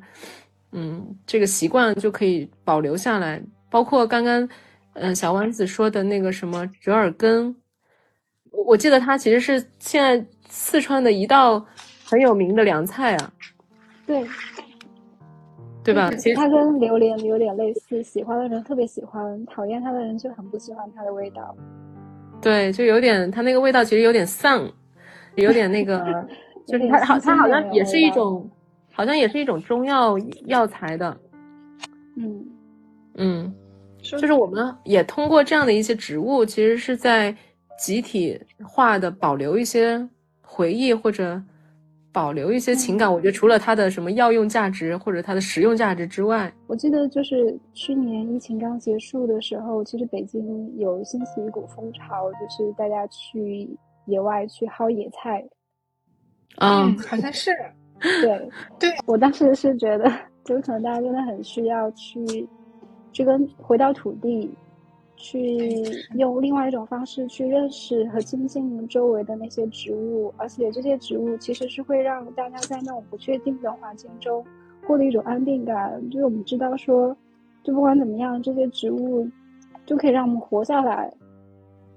[0.72, 3.40] 嗯，这个习惯就可以保留下来。
[3.70, 4.48] 包括刚刚，
[4.94, 7.54] 嗯，小丸子说的那个什么折耳根，
[8.50, 11.64] 我我记得它其实是现在四川的一道
[12.04, 13.32] 很有名的凉菜啊。
[14.06, 14.24] 对，
[15.84, 16.10] 对吧？
[16.12, 21.54] 其实它跟榴莲有点类似，喜欢的人特别喜欢，讨厌它的人就很不喜欢它的味道。
[22.40, 24.70] 对，就有点它那个味道，其实有点丧，
[25.34, 26.26] 有点那个，
[26.66, 28.50] 就是它好，它好像也是一种，
[28.92, 31.16] 好像也是一种中药药材的。
[32.16, 32.46] 嗯
[33.14, 33.54] 嗯，
[34.02, 37.34] 就是我们也通过这样的一些植物，其实是在
[37.78, 40.08] 集体化的保留一些
[40.42, 41.42] 回忆或者。
[42.12, 53.68] 保留一些情感，我觉得除了它的什么药用价值或者它的实用价值之外，我记得就是去年疫情刚结束的时候，其实北京有兴起一股风潮，就是大家去
[54.06, 55.44] 野外去薅野菜。
[56.56, 57.50] 嗯，好像是。
[58.00, 60.10] 对对，我当时是觉得，
[60.44, 62.48] 就可能大家真的很需要去，
[63.12, 64.50] 去跟回到土地。
[65.18, 65.82] 去
[66.16, 74.44] 用另外一种方式去认识和亲近周围的那些植物，而且这些植物其实是会让大家在那种不确定的环境中
[74.86, 75.98] 获得一种安定感。
[76.10, 77.16] 就是我们知道说，
[77.62, 79.26] 就不管怎么样，这些植物
[79.86, 81.10] 就可以让我们活下来。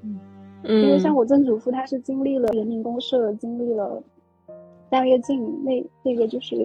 [0.01, 0.17] 嗯，
[0.63, 4.01] 因为像我曾祖父，他是经历了人民公社，经历了
[4.89, 6.55] 大跃进那那个就是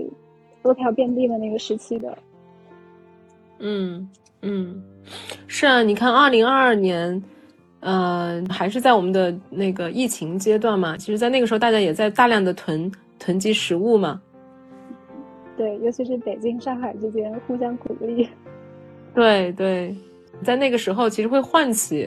[0.63, 2.19] 多条遍地的那个时期的。
[3.59, 4.09] 嗯。
[4.47, 4.83] 嗯，
[5.47, 7.23] 是啊，你看，二零二二年，
[7.81, 10.99] 呃，还是在我们的那个疫情阶段嘛。
[10.99, 14.21] 其实，在那个时候，大家也在大量的囤囤积食物嘛。
[15.57, 18.29] 对，尤其是北京、上海之间互相鼓励。
[19.15, 19.97] 对对，
[20.43, 22.07] 在那个时候，其实会唤起，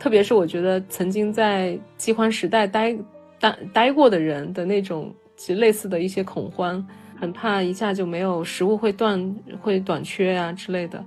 [0.00, 2.92] 特别是我觉得曾经在饥荒时代待
[3.38, 6.86] 待待过的人的那种其实类似的一些恐慌，
[7.18, 11.04] 很怕一下就没有食物会断会短缺啊之类的。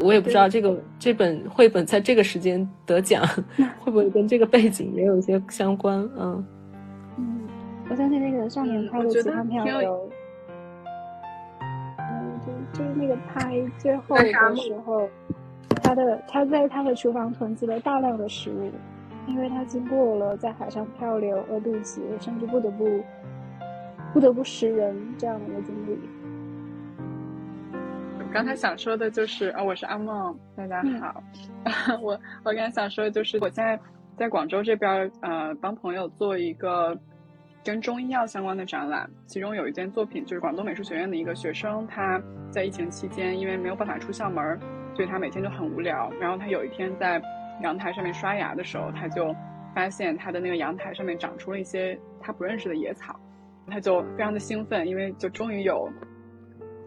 [0.00, 3.26] 我也不知道这个这本绘本在这个时间得奖，
[3.80, 5.98] 会不会跟这个背景也有一些相关？
[6.18, 6.44] 嗯
[7.16, 7.40] 嗯，
[7.88, 10.10] 我相信那个上面拍的其他漂流，
[12.00, 15.08] 嗯，就就是那个拍最后的时候，
[15.82, 18.70] 他的他在他的厨房囤积了大量的食物，
[19.26, 22.84] 因为他经过了在海上漂流、饿肚子，甚至不得不
[24.14, 25.98] 不得不识人这样的一个经历。
[28.32, 31.20] 刚才想说的就是啊，我是阿梦，大家好。
[32.00, 32.12] 我
[32.44, 33.76] 我刚才想说的就是我在
[34.16, 36.96] 在广州这边呃帮朋友做一个
[37.64, 42.22] 跟中医药相关的展览，其中有一件作品就是广东美术学院的一个学生，他
[42.52, 44.60] 在疫情期间因为没有办法出校门，
[44.94, 46.08] 所以他每天就很无聊。
[46.20, 47.20] 然后他有一天在
[47.62, 49.34] 阳台上面刷牙的时候，他就
[49.74, 53.18] 发现他的那个阳台上面长出了一些他不认识的野草，
[53.66, 55.88] 他就非常的兴奋，因为就终于有。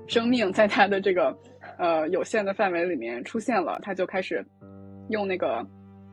[0.10, 1.38] 生命在他的这个
[1.78, 4.42] 呃有限的范围里面出现了，他就开始
[5.10, 5.68] 用那个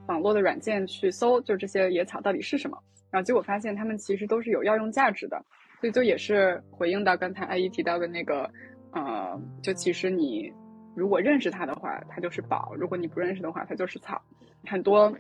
[0.09, 2.77] 网络的软件去搜，就这些野草到底是什么。
[3.13, 5.41] 然后结果发现它们其实都是有药用价值的，
[5.81, 8.51] 所以就也是回应到刚才阿姨提到的那个，
[8.91, 10.53] 呃，就其实你
[10.97, 14.21] 如果认识它的话，它就是宝；如果你不认识的话，它就是草。
[14.67, 15.17] 很多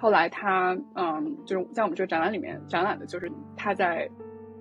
[0.00, 4.10] 后来他嗯，就是在我们这个展览里面展览的就是他在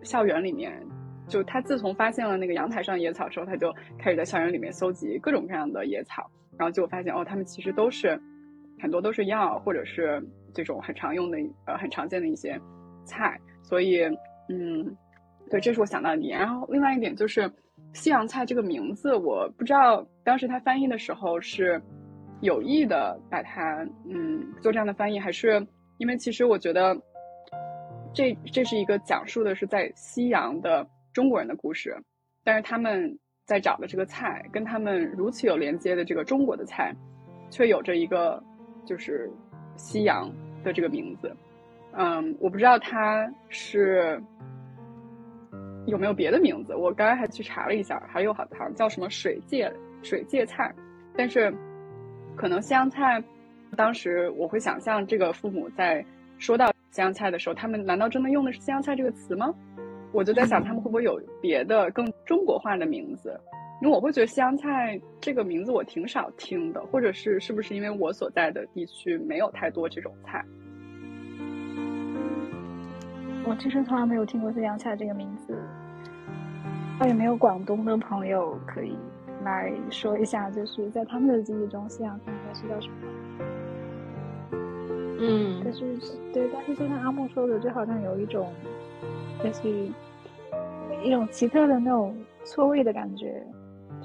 [0.04, 0.82] 校园里面。
[1.28, 8.20] 就他自从发现了那个阳台上野草之后，他就开始在校园里面搜集各种各样的野草，然后结果发现哦，他们其实都是
[8.80, 10.20] 很多都是药，或者是
[10.56, 12.60] 这种很常用的呃很常见的一些
[13.06, 14.02] 菜，所以
[14.50, 14.98] 嗯，
[15.52, 16.40] 对，这是我想到的点。
[16.40, 17.48] 然后另外一点就是
[17.94, 21.80] 西洋菜这个名字，我不知道当时他翻译的时候是
[22.42, 25.64] 有意的把它嗯做这样的翻译，还是
[26.00, 27.00] 因为其实我觉得
[28.14, 30.88] 这这是一个讲述的是在西洋的。
[31.12, 31.98] 中国人的故事，
[32.44, 36.96] 但是他们在找的这个菜，跟他们如此有连接的这个中国的菜，
[37.50, 38.42] 却有着一个
[38.86, 39.30] 就是
[39.76, 40.32] 西洋
[40.64, 41.36] 的这个名字。
[41.94, 44.22] 嗯，我不知道它是
[45.88, 46.76] 有没有别的名字。
[46.76, 49.70] 我刚刚还去查了一下，还有好像叫什么水芥
[50.04, 50.72] 水芥菜，
[51.18, 51.52] 但是
[52.36, 53.22] 可能西洋菜，
[53.76, 56.06] 当时我会想象这个父母在
[56.38, 59.54] 说到西洋菜的时候，他们难道真的用的是西洋菜这个词吗？
[60.12, 63.40] 我就在想，他们会不会有别的更中国化的名字？
[63.82, 70.44] 因为我会觉得西洋菜这个名字我挺少听的，或者是是不是因为我所在的地区没有太多这种菜？
[73.46, 75.58] 我其实从来没有听过西洋菜这个名字，
[77.00, 78.98] 我也没有广东的朋友可以
[79.44, 82.96] 来说一下，就是在他们的记忆中，西洋菜应该是叫什么？
[85.20, 85.98] 嗯，但是
[86.34, 88.52] 对，但是就像阿木说的，就好像有一种。
[89.42, 89.88] 就是
[91.02, 93.42] 一种奇特的那种错位的感觉，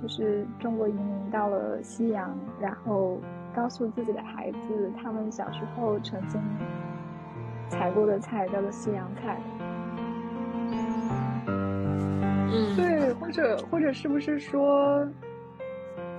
[0.00, 3.20] 就是中国移民到了西洋，然后
[3.53, 6.40] 告诉自己的孩子，他们小时候曾经
[7.68, 9.40] 采过的菜叫做西洋菜。
[11.48, 15.05] 嗯，对，或者或者是不是说，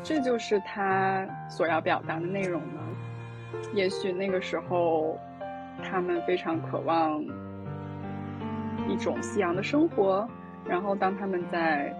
[0.03, 2.81] 这就是他所要表达的内容呢？
[3.73, 5.17] 也许那个时候，
[5.83, 7.23] 他们非常渴望。
[8.87, 10.29] 一种西洋的生活，
[10.63, 11.91] 然后当他们在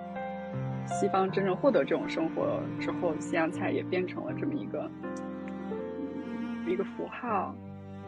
[0.86, 4.88] 西方真正获得这种生活之后，西洋菜也变成了这么一个
[6.68, 7.56] 一个符号。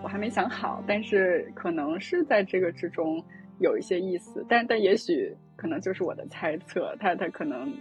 [0.04, 3.20] 我还没想好，但是可能是在这个之中
[3.58, 6.96] 有一些意思，但但也许可能就是我的猜测。
[7.00, 7.74] 他他可能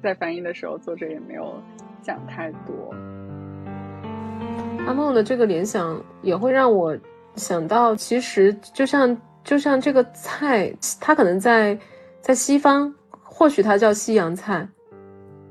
[0.00, 1.62] 在翻译的时候，作者也没有
[2.00, 2.94] 讲太多。
[4.86, 6.96] 阿梦的这个联想也会让我
[7.36, 9.16] 想到，其实就像。
[9.44, 11.78] 就像这个菜，它可能在
[12.20, 14.68] 在西方，或许它叫西洋菜，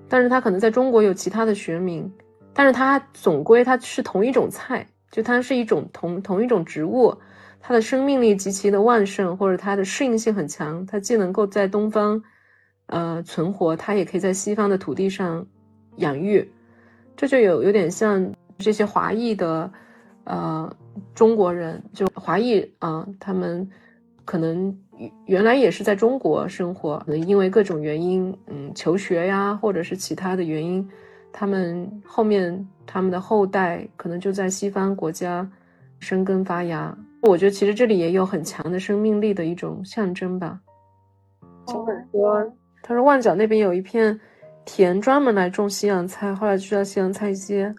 [0.07, 2.13] 但是它可能在中国有其他的学名，
[2.53, 7.11] 但是它总归它是同一种菜，就它是一种同同一种植物，
[7.59, 12.21] 它的生命力极其的旺盛，或者它的适应性很强，它既能够在东方，
[12.87, 15.43] 呃存活，它也可以在西方的土地上
[15.95, 16.47] 养育，
[17.15, 19.71] 这就有有点像这些华裔的，
[20.23, 20.71] 呃
[21.13, 23.69] 中国人，就华裔啊，他们。
[24.25, 24.77] 可能
[25.25, 30.85] 原来也是在中国生活，可能因为各种原因，嗯，求学呀，或者是其他的原因，
[31.31, 35.49] 他们后面他们的后代可能就在西方国家
[35.99, 36.93] 生根发芽。
[37.21, 40.59] 我觉得其实这里也有很强的生命力的一种象征吧。
[41.67, 42.45] 从很多
[42.83, 44.19] 他说旺角那边有一片
[44.65, 47.73] 田专门来种西洋菜，后来就叫西洋菜街。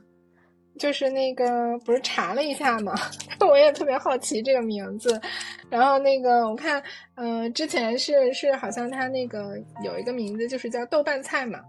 [0.79, 2.95] 就是那个不是查了一下嘛，
[3.47, 5.21] 我也特别好奇这个名字。
[5.69, 6.83] 然后那个我看，
[7.17, 11.61] 嗯，之前是是好像它那个有一个名字，就是叫豆瓣菜嘛，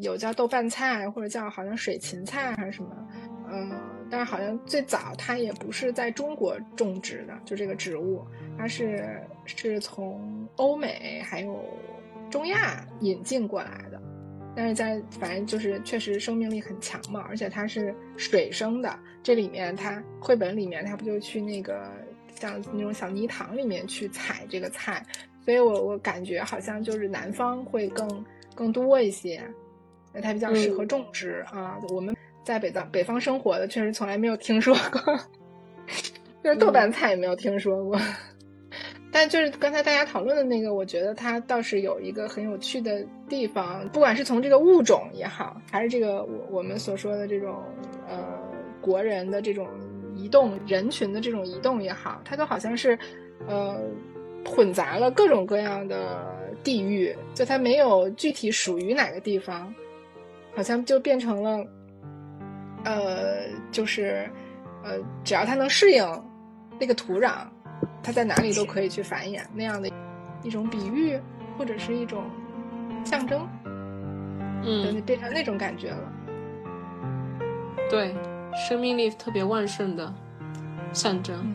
[0.00, 2.90] 有叫豆瓣菜或者叫好像水芹菜还是什么，
[3.50, 3.72] 嗯，
[4.08, 8.24] 但是好像最早它也不是在中国种植的，就这个植物，
[8.56, 11.64] 它是是从欧美还有
[12.30, 14.00] 中亚引进过来的。
[14.60, 18.94] 但是在反正就是确实生命力很强嘛，而且它是水生的。
[19.22, 21.90] 这里面它绘本里面它不就去那个
[22.34, 25.02] 像那种小泥塘里面去采这个菜，
[25.42, 28.22] 所以我我感觉好像就是南方会更
[28.54, 29.42] 更多一些，
[30.20, 31.78] 它比较适合种植啊。
[31.88, 35.18] 我们在北藏北方生活的确实从来没有听说过，
[36.44, 37.98] 就是豆瓣菜也没有听说过。
[39.12, 47.56] 但就是刚才大家讨论的那个，我觉得它倒是有一个很有趣的地方，不管是从这个物种也好，还是这个我我们所说的这种
[48.08, 48.38] 呃
[48.80, 49.66] 国人的这种
[50.14, 52.96] 移动人群的这种移动也好，它都好像是
[53.48, 53.80] 呃
[54.46, 56.24] 混杂了各种各样的
[56.62, 59.74] 地域，就它没有具体属于哪个地方，
[60.54, 61.66] 好像就变成了
[62.84, 64.30] 呃就是
[64.84, 64.92] 呃
[65.24, 66.06] 只要它能适应
[66.78, 67.44] 那个土壤。
[68.02, 69.90] 它在哪里都可以去繁衍，那样的
[70.42, 71.18] 一种比喻，
[71.58, 72.24] 或者是一种
[73.04, 73.46] 象征，
[74.64, 76.12] 嗯，变成那种感觉了。
[77.90, 78.14] 对，
[78.68, 80.12] 生命力特别旺盛的
[80.92, 81.54] 象征。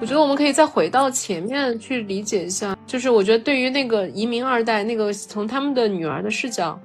[0.00, 6.80] 我觉得我们可以再回到前面去理解一下，就是我觉得对于那个移民二代，那个从他们的女儿的视角，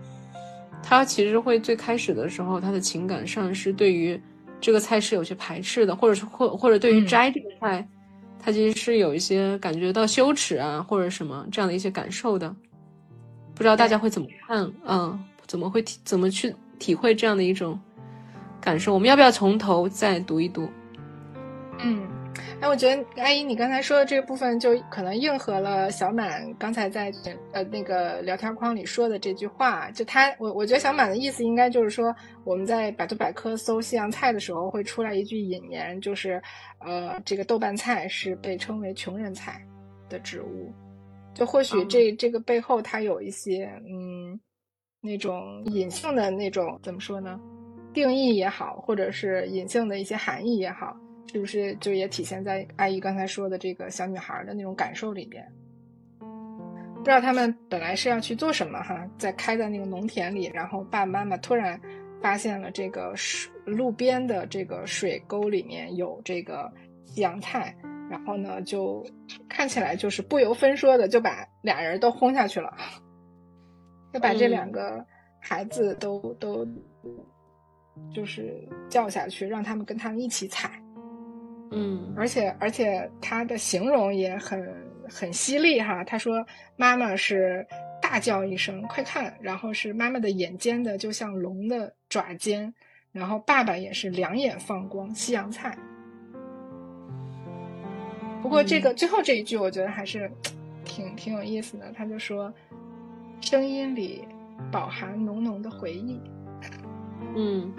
[0.83, 4.19] 他其实会最开始的时候，他的情感上是对于。
[4.59, 7.87] 这个菜是有些排斥的，或者是或或者对于摘这个菜，
[8.39, 12.53] 他其实是有一些感觉到羞耻啊，或者什么这样的一些感受的。
[13.53, 14.71] 不知道大家会怎么看？
[14.85, 17.79] 嗯，怎么会体怎么去体会这样的一种
[18.59, 18.93] 感受？
[18.93, 20.69] 我们要不要从头再读一读？
[21.79, 22.16] 嗯。
[22.59, 27.11] 哎，我觉得阿姨，你刚才说的这个部分就可能应和了小满刚才在
[27.51, 29.91] 呃那个聊天框里说的这句话。
[29.91, 36.41] 就他，我我觉得小满的意思应该就是说，我们在百度百科搜西洋菜的时候会出来一句引言，就是
[36.79, 39.61] 呃，这个豆瓣菜是被称为穷人菜
[40.09, 40.73] 的植物。
[41.33, 44.39] 就或许这这个背后它有一些嗯
[45.01, 47.39] 那种隐性的那种怎么说呢？
[47.93, 50.97] 定义也好，或者是隐性的一些含义也好。
[51.31, 55.45] 是不是就也体现在阿姨刚才说的这个小女孩的那种感受里边？
[56.19, 61.79] 不知道他们本来是要去做什么哈，在开在那个农田里，然后爸爸妈妈突然
[62.21, 66.69] 发现了这个水路边的这个水沟里面有这个
[67.05, 67.73] 西洋菜，
[68.09, 69.05] 然后呢就
[69.47, 72.75] 看起来就是不由分说的就把俩人都轰下去了，
[74.11, 75.05] 就把这两个
[75.39, 76.67] 孩子都都
[78.13, 80.81] 就是叫下去，让他们跟他们一起采。
[81.71, 84.73] 嗯，而且而且他的形容也很
[85.09, 86.03] 很犀利哈。
[86.03, 86.45] 他说
[86.75, 87.65] 妈妈是
[88.01, 92.73] 大叫一声快看，然后是妈妈的眼尖的就像龙的爪尖，
[93.11, 95.77] 然后爸爸也是两眼放光西洋菜。
[98.41, 100.31] 不过这个最后这一句我觉得还是
[100.85, 101.91] 挺挺有意思的。
[101.91, 102.53] 他就说
[103.41, 104.25] 声音里
[104.71, 106.21] 饱含浓浓的回忆。
[107.35, 107.73] 嗯。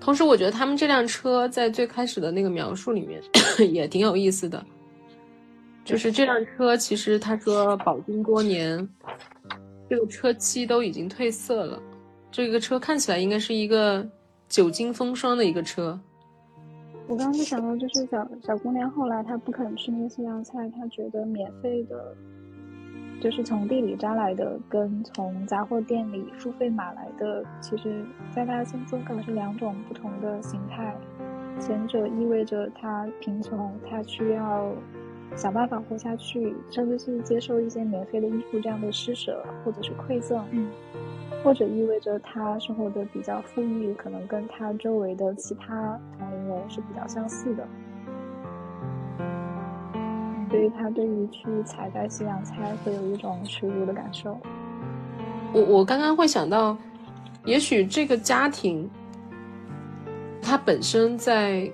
[0.00, 3.20] 同时，我觉得他们这辆车在最开始的那个描述里面
[3.70, 4.64] 也挺有意思的，
[5.84, 8.88] 就是这辆车其实他说饱经多年，
[9.88, 11.82] 这个车漆都已经褪色了，
[12.30, 14.04] 这个车看起来应该是一个
[14.48, 16.00] 久经风霜的一个车。
[17.06, 22.16] 我刚刚就想到，就是小小姑娘后来她不肯吃那个西洋菜，她觉得免费的。
[23.20, 28.04] 就是从地里摘来的，跟从杂货店里付费买来的，其实
[28.34, 30.96] 在他心中可能是两种不同的形态。
[31.58, 34.72] 前者意味着他贫穷，他需要
[35.36, 40.70] 想办法活下去，甚至是接受一些免费的衣服这样的施舍或者是馈赠；嗯
[41.42, 47.66] 或者意味着他生活的比较富裕，可能跟他周围的其他同龄人是比较相似的。
[50.50, 54.36] 所以他对于去采摘西洋菜会有一种耻辱的感受。
[55.52, 56.76] 我我刚刚会想到，
[57.44, 58.90] 也许这个家庭，
[60.42, 61.70] 他本身在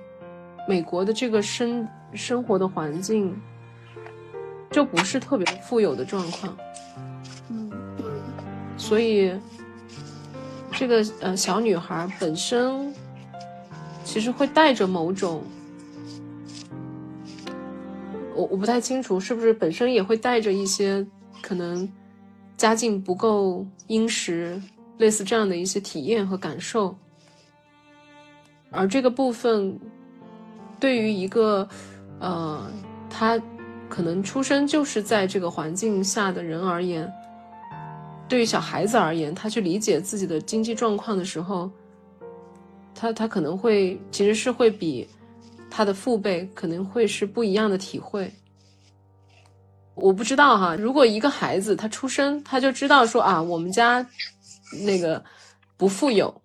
[0.67, 3.35] 美国的这个生生活的环境，
[4.69, 6.55] 就不是特别富有的状况。
[7.49, 7.71] 嗯，
[8.77, 9.33] 所以
[10.71, 12.93] 这个呃小女孩本身，
[14.03, 15.41] 其实会带着某种。
[18.37, 21.05] 我我不太清楚，是不是本身也会带着一些
[21.41, 21.89] 可能
[22.55, 24.61] 家境不够殷实，
[24.99, 26.95] 类似这样的一些体验和感受。
[28.69, 29.79] 而这个部分，
[30.79, 31.67] 对于一个，
[32.19, 32.69] 呃，
[33.09, 33.41] 他
[33.89, 37.11] 可能出生就是在这个环境下的人而言，
[38.27, 41.71] 对于小孩子而言，他去理解自己的经济状况的时候，
[42.93, 45.07] 他他可能会其实是会比
[45.77, 48.33] 他的父辈可能会是不一样的体会。
[49.93, 54.07] 我不知道哈，如果一个孩子他出生他就知道说啊，我们家
[54.85, 55.23] 那个
[55.77, 56.41] 不富有，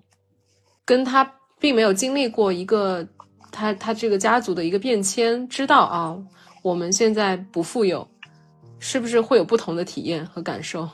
[0.85, 1.33] 跟他。
[1.63, 3.07] 并没有经历过一个
[3.53, 6.19] 他他这个家族的一个变迁，知道啊，
[6.61, 8.09] 我们现在不富有，
[8.81, 10.91] 是不是会有不同的体验和感受？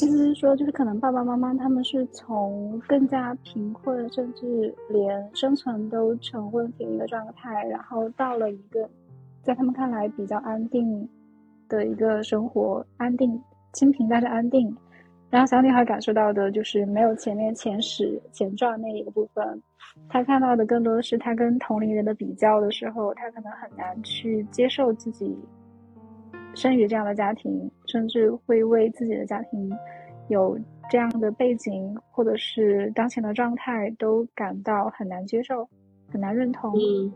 [0.00, 8.88] 嗯，意思是说，就是可能爸爸妈妈他们是从更加贫困，甚至连生存都成问题的一个状态，然后到了一个
[9.42, 11.08] 在他们看来比较安定
[11.68, 13.40] 的一个生活，安定
[13.72, 14.74] 清贫但是安定。
[15.30, 19.62] 然后小女孩感受到的就是没有前面前史前传那一个部分，
[20.08, 25.36] 她看到的更多的是她跟同龄人的比较的时候，她可能很难去接受自己
[26.58, 29.70] 生于这样的家庭，甚至会为自己的家庭
[30.26, 30.58] 有
[30.90, 35.68] 这样的背景或者是当前的状态都感到很难接受，
[36.10, 36.74] 很难认同。
[36.74, 37.12] 嗯，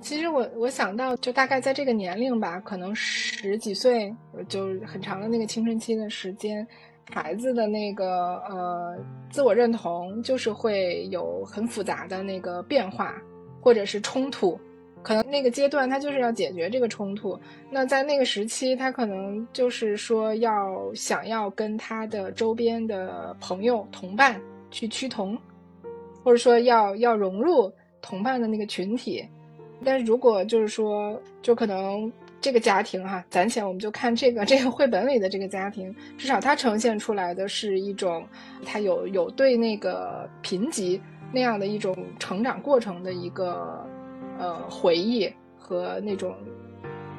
[0.00, 4.10] 其实我我想到就大概在这个年龄吧，可能十几岁
[4.48, 6.66] 就很长的那个青春期的时间。
[7.08, 8.96] 孩子的那个呃
[9.30, 13.14] 自我认同，就是会有很复杂的那个变化，
[13.60, 14.58] 或者是冲突，
[15.06, 17.38] 可能那个阶段他就是要解决这个冲突。
[17.70, 25.38] 那在那个时期，他可能就是说要想要跟他的周边的朋友同伴去趋同，
[26.24, 29.24] 或者说要要融入同伴的那个群体。
[29.84, 32.12] 但是如果就是说，就可能。
[32.38, 38.24] 这个家庭哈，暂且我们就看这个 这个绘本里的这个家庭，至少它呈现出来的是一种，
[38.64, 41.00] 它有有对那个贫瘠
[41.32, 43.84] 那样的一种成长过程的一个
[44.38, 46.36] 呃回忆和那种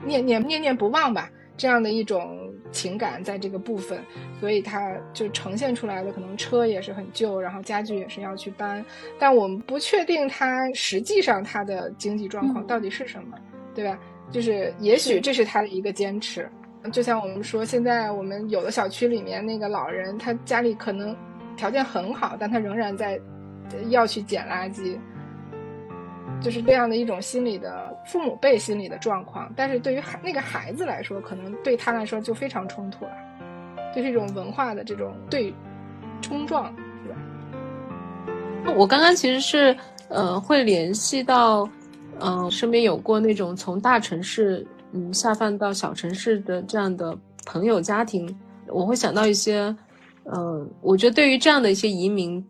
[0.05, 3.99] 念念念念不忘吧，这样的一种情感在这个部分，
[4.39, 8.83] 所以它就呈现出来的可能车也是很旧，然后家具也是要去搬，
[9.17, 13.37] 但我们不确定它实际上它的经济状况到底是什么，
[13.73, 13.99] 对吧？
[14.29, 16.49] 就是，也许这是他的一个坚持。
[16.91, 21.15] 就像我们说，现在我们有的小区里面那个老人，他家里可能
[21.55, 23.17] 条件很好，但他仍然在
[23.87, 24.97] 要去捡垃圾，
[26.41, 29.51] 就是这样的一种心理的父母辈心理的状况。
[29.55, 33.11] 但是对于孩那个孩子来说，可能对他来说就非常冲突了，
[33.95, 35.53] 就是一种文化的这种对
[36.21, 36.73] 冲撞，
[37.03, 37.09] 是
[38.65, 38.73] 吧？
[38.75, 39.75] 我刚刚其实是
[40.09, 41.67] 呃会联系到。
[42.19, 47.15] 嗯，身边有过那种从大城市嗯下放到小城市的这样的
[47.45, 48.27] 朋友家庭，
[48.69, 49.59] 我会想到一些，
[50.23, 52.43] 嗯，我觉得对于这样的一些移民，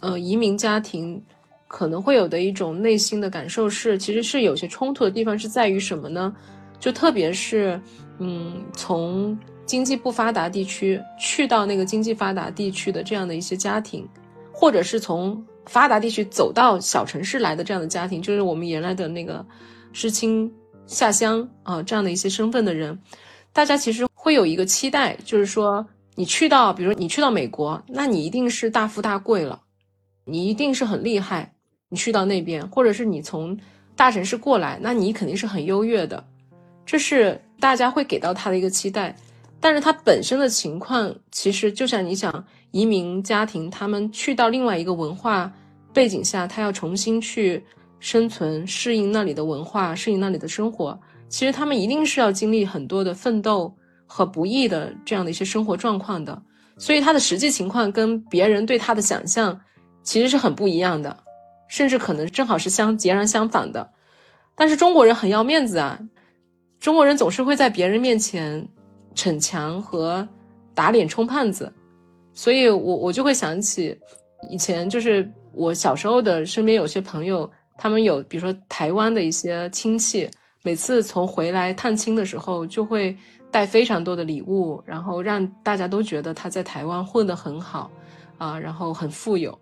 [0.00, 1.24] 呃，移民家庭
[1.70, 6.34] 可能会有的一种内心的感受是，其实是有些冲突的地方是在于什么呢？
[6.80, 7.80] 就特别是，
[8.18, 14.04] 嗯，从经济不发达地区去到那个经济发达地区的这样的一些家庭，
[14.52, 15.40] 或者是从。
[15.66, 19.46] 发达地区走到小城市来的这样的家庭，就是我们原来的那个
[19.92, 20.50] 知青
[20.86, 22.98] 下乡啊，这样的一些身份的人，
[23.52, 29.60] 大家其实会有一个期待，就是说你去到，比如你去到美国，那你一定是大富大贵了，
[30.24, 31.52] 你一定是很厉害，
[31.90, 33.54] 你去到那边，或者是你从
[33.94, 36.24] 大城市过来，那你肯定是很优越的，
[36.86, 39.14] 这是大家会给到他的一个期待。
[39.60, 45.52] 但是他本身的情况，其实就像你想移民家庭，他们去到另外一个文化。
[45.92, 47.60] 背景下，他要重新去
[47.98, 50.96] 生存、适应那里的文化、适应那里的生活。
[51.28, 53.74] 其实他们一定是要经历很多的奋斗
[54.06, 56.40] 和不易的这样的一些生活状况的。
[56.78, 59.60] 所以他的实际情况跟别人对他的想象
[60.04, 61.14] 其实是很不一样的，
[61.70, 63.90] 甚至可能正好是相截然相反的。
[64.54, 65.98] 但是中国人很要面子啊，
[66.78, 68.68] 中国人总是会在别人面前
[69.14, 70.28] 逞强和
[70.74, 71.72] 打脸充胖子，
[72.34, 73.98] 所以我我就会想起
[74.50, 75.26] 以前就是。
[75.52, 80.30] 我小时候的身边有些朋友，他们有比如说台湾的一些亲戚，
[80.62, 83.16] 每次从回来探亲的时候，就会
[83.50, 87.90] 带非常多的礼物，然后让大家都觉得他在台湾混得很好，
[88.38, 89.58] 啊，然后很富有。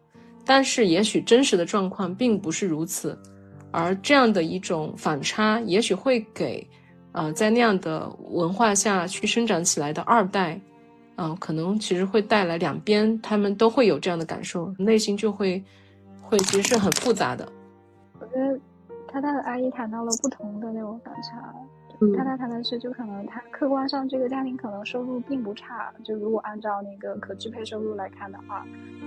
[0.48, 3.14] 但是也许真实的状况并不是如此，
[3.70, 6.66] 而这样的一种反差，也许会给，
[7.12, 10.58] 呃，在那样的文化下去生长起来的二代。
[11.16, 15.62] 嗯，可能其实会带来两边，他们都会有这样的感受，内心就会，
[16.22, 17.46] 会其实是很复杂的。
[18.18, 18.58] 我觉得
[19.06, 21.54] 他他和阿姨谈到了不同的那种反差，
[22.16, 28.64] 他他谈的是，就可能他客观上这个家庭可能收入并不差，就如果按照那个可支配收入来看的话，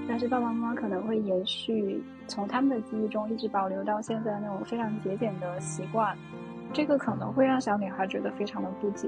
[0.08, 6.18] 但是爸爸妈妈可能会延续从他们的记忆中一直保留到现在那种非常节俭的习惯，
[6.74, 9.08] 这个可能会让小女孩觉得非常的不解。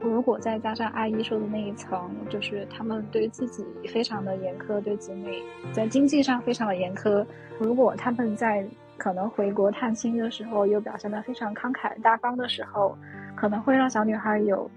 [0.00, 5.40] 如果再加上阿姨说的那一层，就是他们对自己非常的严苛，对子女
[5.72, 7.24] 在经济上非常的严苛。
[7.60, 8.66] 如果他们在
[9.02, 12.96] 可能回国探亲的时候又表现得非常慷慨大方的时候，
[13.34, 14.70] 可能会让小女孩有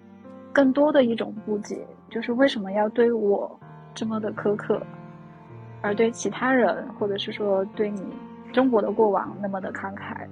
[0.52, 3.60] 更多的一种不解，就是为什么要对我
[3.94, 4.82] 这么的苛刻，
[5.84, 8.02] 而对其他人或者是说对你
[8.52, 10.28] 中国的过往那么的慷慨，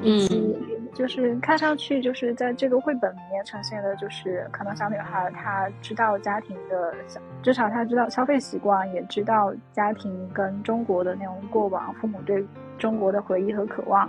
[0.00, 0.56] 以及。
[0.96, 6.94] 就是看上去就是在这个绘本里面呈现的，就是可能小女孩她知道家庭的，
[7.42, 12.42] 至少她知道消费习惯，也知道家庭跟中国的那种过往，父母对
[12.78, 14.08] 中国的回忆和渴望，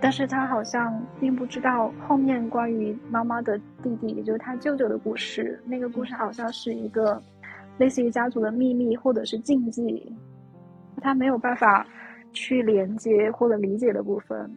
[0.00, 5.60] 但是她好像并不知道后面关于妈妈的弟弟，也就是她舅舅的故事。
[5.64, 7.20] 那个故事好像是一个
[7.78, 10.16] 类似于家族的秘密或者是禁忌，
[11.00, 11.84] 她没有办法
[12.32, 14.48] 去连接或者理解的部分。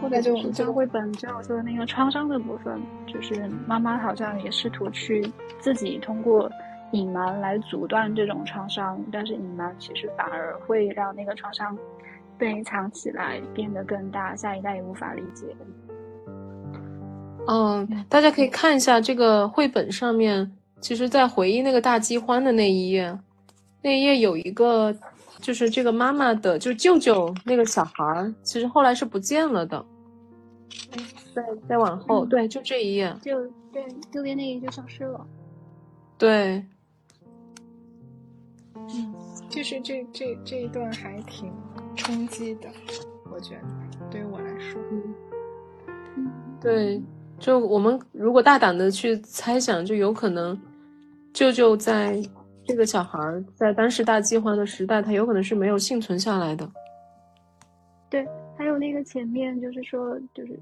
[0.00, 5.30] 或者就是这个绘本最后说的那个创伤的部分，就是妈妈好像也试图去
[5.60, 6.50] 自己通过
[6.92, 11.76] 隐瞒来阻断这种创伤，但是隐瞒其实反而会让那个创伤
[12.38, 15.46] 被藏起来，变得更大，下一代也无法理解。
[17.46, 23.18] 嗯，大家可以看一下这个绘本上面，其实，在回忆那个大饥荒的那一页，
[23.82, 24.94] 那一页有一个。
[25.40, 29.82] 就是这个妈妈的，就是舅舅那个小孩儿，其实后来是不见了的。
[31.34, 35.26] 再再往后，对，就这一页，就对，右边那一页就消失了。
[36.18, 36.64] 对，
[38.76, 39.14] 嗯，
[39.48, 41.52] 就是这这这一段还挺
[41.96, 42.68] 冲击的，
[43.32, 43.62] 我觉得
[44.10, 44.80] 对于我来说，
[46.16, 47.02] 嗯，对，
[47.38, 50.60] 就我们如果大胆的去猜想，就有可能
[51.32, 52.22] 舅舅在。
[52.62, 53.18] 这个小孩
[53.56, 56.70] 在当时大饥荒的时代，他有可能是没有幸存下来的。
[58.08, 58.24] 对，
[58.60, 60.60] 还有那个前面就是说，就是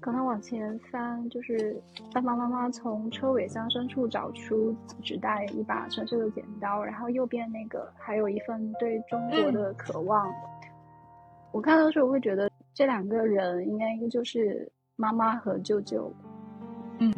[0.00, 1.80] 可能往前翻，就是
[2.12, 10.28] 爸爸妈妈从车尾箱深处找出只带一把生锈的剪刀，然后右边那个还有一份对中国的渴望。
[11.52, 16.12] 我看到的时候我会觉得这两个人应该就是妈妈和舅舅。
[16.98, 17.14] 嗯，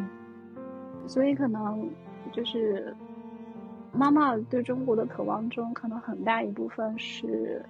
[1.06, 1.88] 所以可能
[2.32, 2.94] 就是。
[3.90, 7.64] 妈妈对中国的渴望中，可能很大一部分是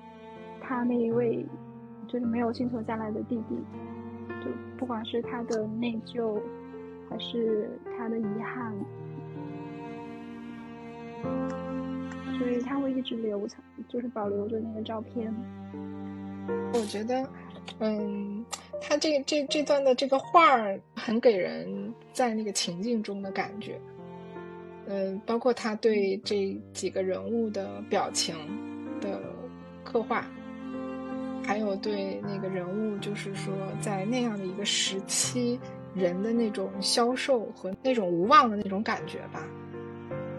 [0.61, 1.46] 他那一位
[2.09, 3.56] 就是没有幸存下来的弟弟，
[4.42, 6.40] 就不管是他的内疚，
[7.09, 8.74] 还是他的遗憾，
[12.38, 15.32] 所以他会一直留藏，就是保留着那个照片。
[16.72, 17.28] 我觉得，
[17.78, 18.44] 嗯，
[18.80, 23.78] 他这这这段的这个画儿很给人在那个情境中的感觉。
[24.86, 28.34] 嗯，包括他对这几个人物的表情
[29.02, 29.20] 的
[29.84, 30.26] 刻画，
[31.49, 35.59] 还有对那个人物，就是说在那样的一个时期，
[35.94, 39.42] 人的那种消瘦和那种无望的那种感觉吧。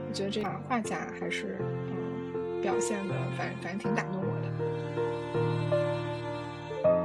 [0.07, 1.57] 我觉得这样画家还是
[1.87, 4.49] 嗯表现的，反反正挺打动我的。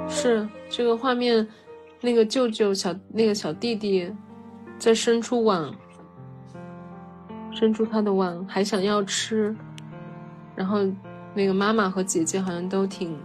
[0.07, 1.49] 是这个画面，
[2.03, 4.15] 那个舅舅小那个小弟弟
[4.79, 5.73] 在伸出碗。
[7.55, 9.57] 伸出他的碗，还想要吃，
[10.55, 10.81] 然后
[11.33, 13.19] 那个妈妈和姐姐好像都挺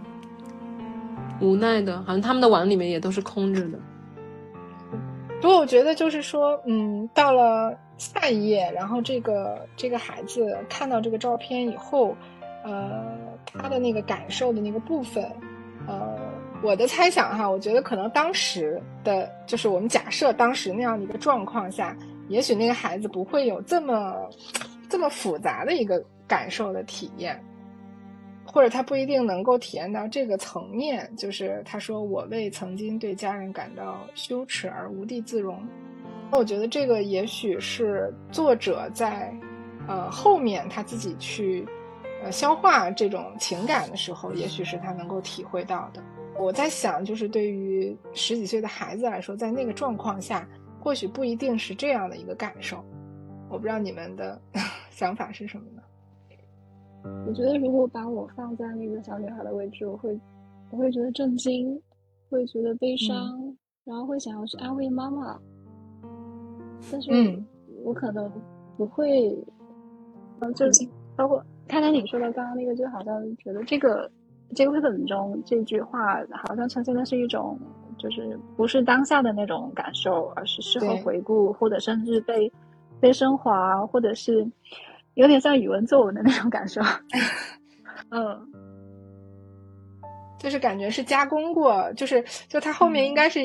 [1.42, 3.80] 无奈的，好像他们的碗里面也都是空着的。
[5.42, 12.16] 不过我觉得就是说，嗯，到了下一页，然后这个这个孩子看到这个照片以后，
[12.64, 13.16] 呃，
[13.46, 15.24] 他的那个感受的那个部分，
[15.88, 16.18] 呃，
[16.62, 21.96] 我的猜想哈，我觉得可能当时的，就是我们假设当时那样的一个状况下。
[22.30, 24.14] 也许那个孩子不会有这么
[24.88, 27.44] 这么复杂的一个感受的体验，
[28.52, 31.10] 或者他不一定能够体验到这个层面。
[31.16, 35.66] 就是他说：“我为曾经对家人感到羞耻而无地自容。”
[36.32, 39.34] 那我觉得这个也许是作者在
[39.88, 41.66] 呃后面他自己去
[42.24, 46.04] 呃消化这种情感的时候，也许是他能够体会到的。
[46.38, 50.47] 我在想，就是对于十几岁的孩子来说，在那个状况下。
[50.82, 52.82] 或许不一定是这样的一个感受，
[53.50, 54.41] 我不知道你们的
[54.89, 55.79] 想法是什么呢？
[57.28, 60.20] 我觉得如果把我放在那个小女孩的位置，我会
[60.72, 61.80] 我会觉得震惊，
[62.30, 65.39] 会觉得悲伤，然后会想要去安慰妈妈。
[66.91, 67.12] 但是，
[67.84, 68.32] 我可能
[68.78, 69.38] 不会，
[70.39, 70.66] 嗯，就
[71.16, 74.10] 包括刚才你说的刚刚那个，就好像觉得这个
[74.56, 77.60] 这个绘本中这句话好像呈现的是一种，
[77.97, 82.52] 就是不是当下的那种感受，而是事后回顾，或者甚至被
[83.00, 84.50] 被升华，或者是
[85.16, 86.82] 有点像语文作文的那种感受。
[88.12, 88.39] 嗯，
[90.39, 93.39] 就是感觉是加工过，就是就他后面应该是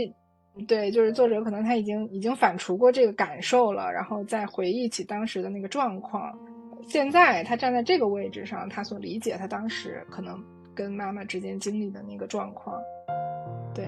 [0.68, 6.32] 对，就是作者可能他已经已经反刍过这个感受了，然后再回忆起当时的那个状况。
[6.86, 10.38] 现在他站在这个位置上，他所理解他当时可能
[10.74, 12.80] 跟妈妈之间经历的那个状况，
[13.74, 13.86] 对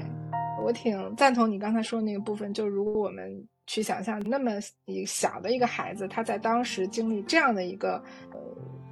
[0.65, 2.53] 我挺赞同你刚才说的那个部分。
[2.53, 4.53] 就如果我们去想象那么
[4.87, 8.03] 一小的一个孩子，他在当时经历这样的一个
[8.33, 8.39] 呃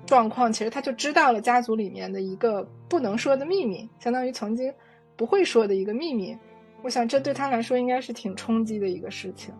[0.06, 4.72] 状况，其实他就知道了家族里面的一个不能说的秘密，相当于曾经
[5.16, 6.36] 不会说的一个秘密。
[6.82, 9.54] 我想这对他来说应该是挺冲击的一个事情。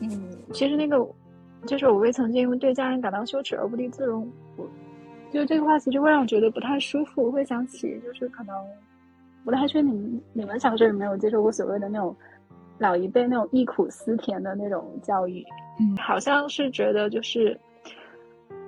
[0.00, 0.10] 嗯，
[0.52, 1.06] 其实那个。
[1.66, 4.30] 就是我未曾经对家人感到羞耻而不地自容，
[5.32, 8.54] 就这个话其实会让我觉得不太舒服，会想起就是可能
[9.44, 12.14] 不太确定你们你们小时候有没有接受过所谓的那种
[12.78, 15.44] 老一辈那种忆苦思甜的那种教育，
[15.80, 17.58] 嗯，好像是觉得就是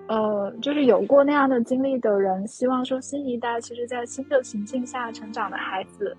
[0.06, 6.16] 呃就是有过那样的经历的人，希望说新一代其实在新的情境下成长的孩子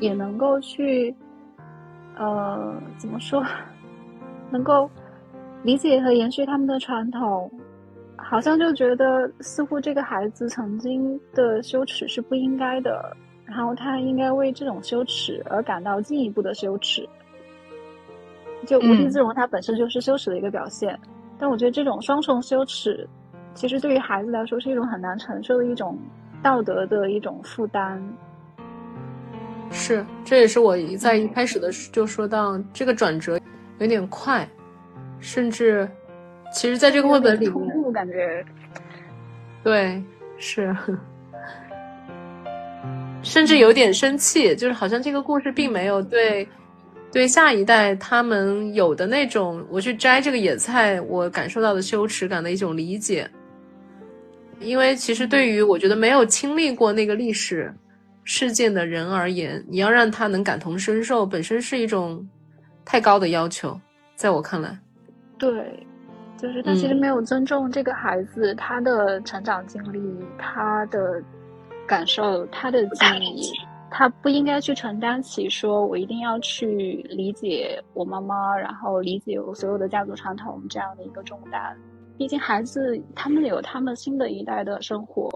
[0.00, 1.14] 也能够去
[2.16, 3.44] 呃怎么说
[4.50, 4.90] 能够。
[5.62, 7.50] 理解和延续他们的传统，
[8.16, 13.16] 好像就觉得似乎这个孩子曾经的羞耻是不应该的，
[13.54, 17.08] 然后他应该为这种羞耻而感到进一步的羞耻。
[18.66, 20.98] 就无地自容，它本身就是羞耻的一个表现。
[21.38, 23.06] 但我觉得这种双重羞耻，
[23.54, 25.96] 其实对于孩子来说是一种很难承受的一种
[26.42, 28.02] 道德的一种负担。
[29.70, 33.38] 是，这也是我在一开始的就说到这个转折
[33.78, 34.48] 有点快。
[35.20, 35.88] 甚至，
[36.52, 38.44] 其实，在这个绘本里面，感觉，
[39.62, 40.02] 对，
[40.36, 40.74] 是，
[43.24, 46.46] 甚至有点生气，就是好像这个故事并没有对，
[47.10, 53.28] 对下一代他们有的那种，我去摘这个野菜，我感受到的羞耻感的一种理解。
[54.60, 57.74] 因为其实对于我觉得没有经历过那个历史
[58.22, 62.26] 事件的人而言，你要让他能感同身受，本身是一种
[62.84, 63.78] 太高的要求，
[64.14, 64.78] 在我看来。
[65.38, 65.50] 对，
[66.38, 70.00] 就是他其实没有尊重这个孩子他的成长经历、
[70.38, 71.22] 他的
[71.86, 73.52] 感受、他的记忆，
[73.90, 81.76] 他不应该去承担起说我一定要去理解我妈妈，然后理解我所有的家族传统这样的一个重担。
[82.16, 85.28] 毕竟孩子他们有他们新的一代的生活，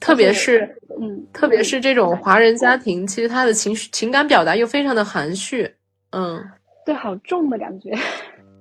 [0.00, 5.72] 特别是嗯，特别是这种华人家庭，其实他的情绪情感表达又非常的含蓄，
[6.10, 6.44] 嗯，
[6.84, 7.90] 对，好重的感觉。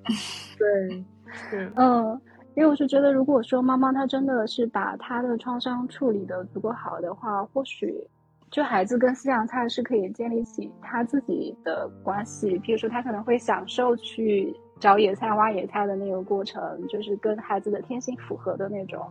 [0.59, 1.03] 对，
[1.49, 2.21] 是，嗯，
[2.55, 7.95] 因为我是觉得，如果说妈妈她真的是把她的创伤处理的足够好的话，或许
[8.51, 12.57] 就孩子跟西洋菜是可以建立起他自己的关系。
[12.59, 19.05] 比如说，他可能会享受去找野菜、挖野菜的那个过程，就是跟孩子的天性符合的那种。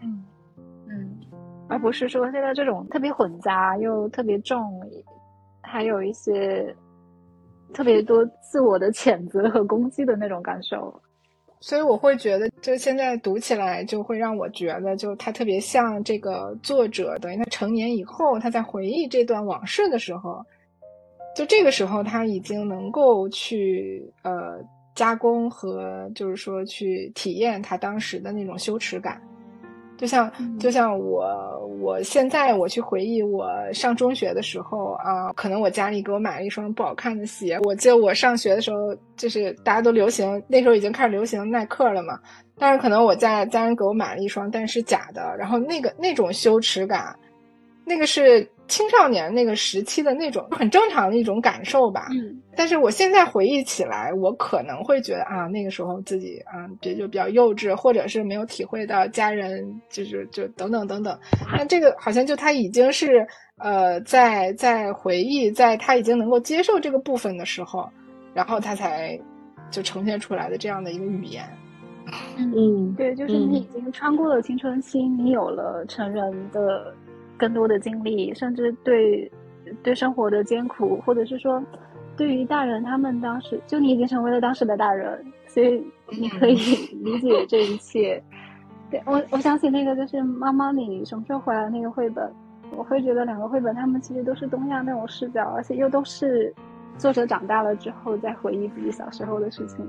[0.00, 0.24] 嗯
[0.88, 1.16] 嗯，
[1.68, 4.80] 而不是说现在这种特别混杂又特别重，
[5.62, 6.74] 还有一些。
[7.72, 10.94] 特别多自我的谴责和攻击的那种感受，
[11.66, 20.44] 所以我会觉得，就现在读起来就会让我觉得，就他特别像这个作者，等于他成年以后，他在回忆这段往事的时候，
[21.34, 24.62] 就这个时候他已经能够去呃
[24.94, 29.18] 加工和就是说去体验他当时的那种羞耻感。
[29.96, 37.58] 就像就像我我现在我去回忆我上中学的时候啊，可能我家里给我买了一双不好看的鞋。
[37.62, 42.18] 我记得我上学的时候，就是大家都流行那时候已经开始流行耐克了嘛，
[42.58, 45.34] 但是可能我家家人给我买了一双，但是假的。
[45.38, 47.16] 然后那个那种羞耻感，
[47.84, 48.48] 那个是。
[48.66, 61.14] 青少年那个时期的那种很正常的一种感受吧，嗯，但是我现在回忆起来，我可能会觉得啊，那个时候自己啊，这就比较幼稚，或者是没有体会到家人就是就等等等等。
[61.52, 63.26] 那这个好像就他已经是
[63.58, 67.86] 呃，在在回忆，在他已经能够接受这个部分的时候，
[68.32, 69.14] 然后他才
[69.70, 71.44] 就呈现出来的这样的一个语言。
[72.38, 76.94] 嗯，对，就是你已经穿过了青春期，你有了成人的。
[77.36, 79.30] 更多的经历，甚至对
[79.82, 81.62] 对生活的艰苦，或者是说，
[82.16, 86.56] 对于大人，他们当时就你已经成为了当时的大人，所以你可以
[87.02, 88.22] 理解这一切。
[88.90, 92.30] 对我，我想起那个就是妈妈，你什么时候回来那个绘本？
[92.76, 96.52] 我会觉得两个绘本，他们其实都是东亚那种视角，而且又都是
[96.98, 99.86] 作者长大了之后再回忆自己小时候的事情。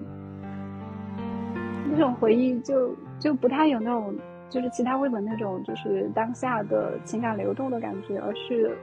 [1.92, 4.14] 那种回忆就就不太有那种
[4.50, 8.78] 就是其他绘本那种就是当下的情感流动的感觉，而是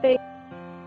[0.00, 0.18] 被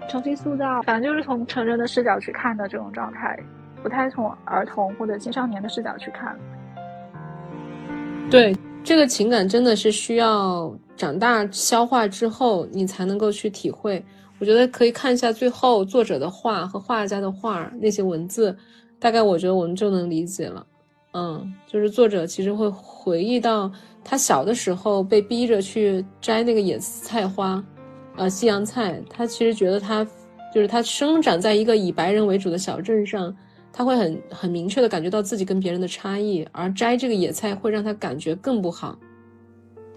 [0.10, 3.38] 重新塑造，反正就是从成人的视角去看的这种状态，
[3.84, 6.36] 不太从儿童或者青少年的视角去看。
[8.30, 14.04] 对，这个情感真的是需要长大消化之后，你才能够去体会。
[14.40, 18.58] 我觉得可以看一下最后作者的画和画家的画那些文字，
[19.00, 20.66] 大概我觉得我们就能理解了。
[21.14, 23.72] 嗯，就是作者其实会回忆到
[24.04, 27.64] 他小的时候被逼着去摘那个野菜花，
[28.16, 29.02] 呃，西洋菜。
[29.10, 30.06] 他其实觉得他
[30.54, 33.36] 就是他生长在一个以白人为主的小镇上，
[33.74, 38.98] 他会很很明确的感觉到自己跟别人的差异，而摘这个野菜会让他感觉更不好。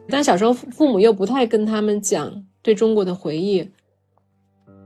[0.08, 3.70] 但小时候父母又不太跟他们讲对中国的回忆。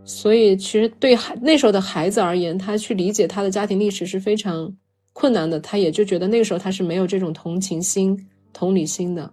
[0.05, 4.74] 所以，其实对孩那时候的孩子而言，他去理解他的家庭历史是非常
[5.19, 5.59] 困难的。
[5.59, 8.16] 他也就觉得那个时候他是没有这种同情心、
[8.53, 9.29] 同理心的。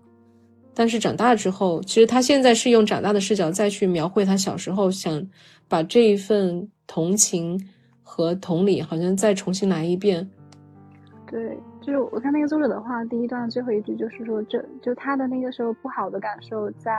[0.73, 5.25] 但是长大之后，其实他现在是用长大的视角再去描绘他小时候，想
[5.67, 7.57] 把这一份同情
[8.01, 10.27] 和同理，好像再重新来一遍。
[11.29, 16.91] 对，就是我看那个作者的话，第一段最后一句就是说，这就他的那个时候不好的感受，在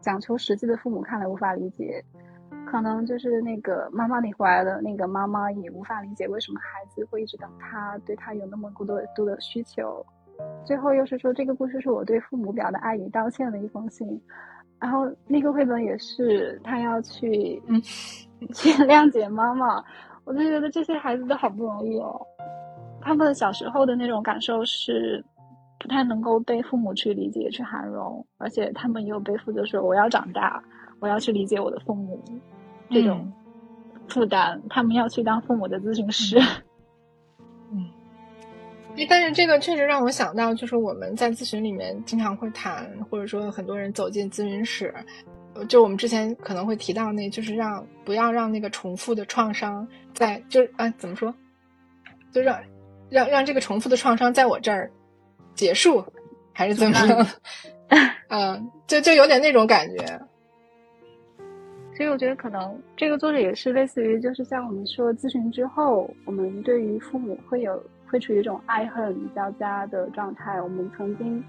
[0.00, 2.02] 讲求实际的父母看来无法理解。
[2.74, 10.04] 可能就是那个妈妈你回来的那个妈妈也无法理解为什么孩子会一直等他，对他有那么多多的需求。
[10.64, 14.20] 最后又是说这个故事是我对父母表达爱与道歉的一封信。
[14.80, 17.80] 然后那个绘本也是他要去嗯
[18.52, 19.80] 去谅解妈妈，
[20.24, 22.20] 我就觉得这些孩子都好不容易哦。
[23.00, 25.24] 他们小时候的那种感受是
[25.78, 30.60] 不太能够被父母去理解去涵容，而且他们也有背负着说我要长大，
[30.98, 32.20] 我要去理解我的父母。
[32.90, 33.32] 这种
[34.08, 36.38] 负担，他们要去当父母的咨询师。
[37.72, 37.88] 嗯，
[39.08, 44.94] 但是这个确实让我想到，就是我们在咨询里面经常会谈，或者说很多人走进咨询室，
[45.68, 51.34] 就我们之前可能会提到，那就是让不要让那个重复的创伤在，就是啊，怎么说，
[52.32, 52.60] 就让
[53.08, 54.90] 让让这个重复的创伤在我这儿
[55.54, 56.04] 结束，
[56.52, 57.26] 还是怎么样？
[58.28, 60.20] 嗯，就就有点那种感觉。
[61.96, 67.80] 所以我觉得可能这个作者也是类似于，就是像我们说咨询之后，我们对于父母会有
[68.10, 70.60] 会处于一种爱恨交加的状态。
[70.60, 71.42] 我们曾经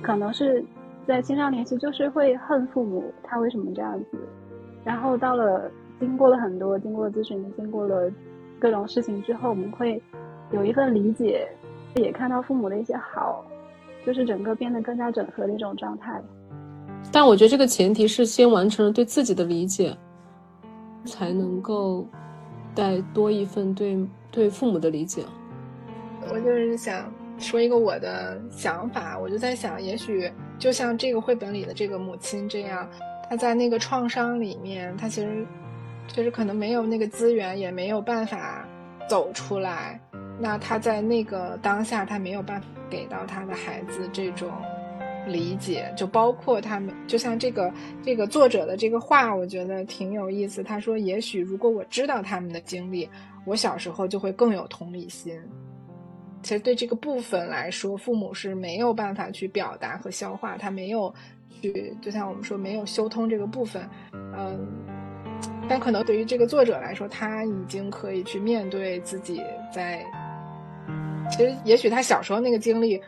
[0.00, 0.64] 可能是
[1.06, 4.18] 在青少年期就是会恨父母，他为什么这样子？
[4.84, 8.10] 然后到了经过了很多，经过咨询，经过了
[8.58, 10.00] 各种事情之后，我们会
[10.50, 11.46] 有一份理解，
[11.96, 13.44] 也看到父母的一些好，
[14.06, 16.22] 就是整个变得更加整合的一种状态。
[17.10, 19.96] 但我觉得这个前提是先完成了对自己的理解，
[21.06, 22.06] 才能够
[22.74, 23.98] 带多一份对
[24.30, 25.24] 对父母的理解。
[26.30, 32.86] 我就是想说一个我的想法，我就在想，也许就像这个绘本里的这个母亲这样，
[33.30, 35.46] 她在那个创伤里面，她其实
[36.08, 38.66] 就是可能没有那个资源，也没有办法
[39.08, 39.98] 走出来。
[40.38, 44.50] 那她在那个当下，她没有办法给到她的孩子这种。
[45.32, 47.72] 理解就包括他们，就像这个
[48.02, 50.62] 这个作者的这个话，我觉得挺有意思。
[50.62, 53.08] 他说：“也许如果我知道他们的经历，
[53.44, 55.38] 我小时候就会更有同理心。”
[56.42, 61.12] 其实对这个部分来说，父母是没有办法去表达和消化，他没有
[61.60, 63.82] 去，就像我们说没有修通这个部分。
[64.12, 64.66] 嗯，
[65.68, 70.04] 但可能对于这个作者来说，他已经可以去面对自己在，
[71.30, 73.00] 其实也许他小时候那个经历。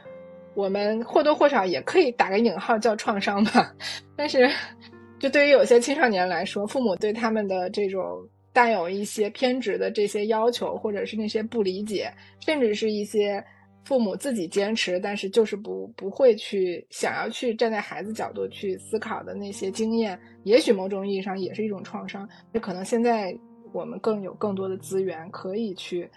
[0.61, 3.75] 我们或多或少也可以打个引号叫创伤吧，
[4.15, 4.47] 但是，
[5.19, 13.43] 就对于有些青少年来说，父母对他们的这种带有一些偏执的这些要求，或者是那些不理解，甚至是一些
[13.85, 22.29] 父母自己坚持，但是就是不不会去想要去站在孩子角度去思考的那些经验，也许某种意义上也是一种创伤。
[22.53, 23.35] 那可能现在
[23.73, 26.11] 我们更有更多的资源可以去，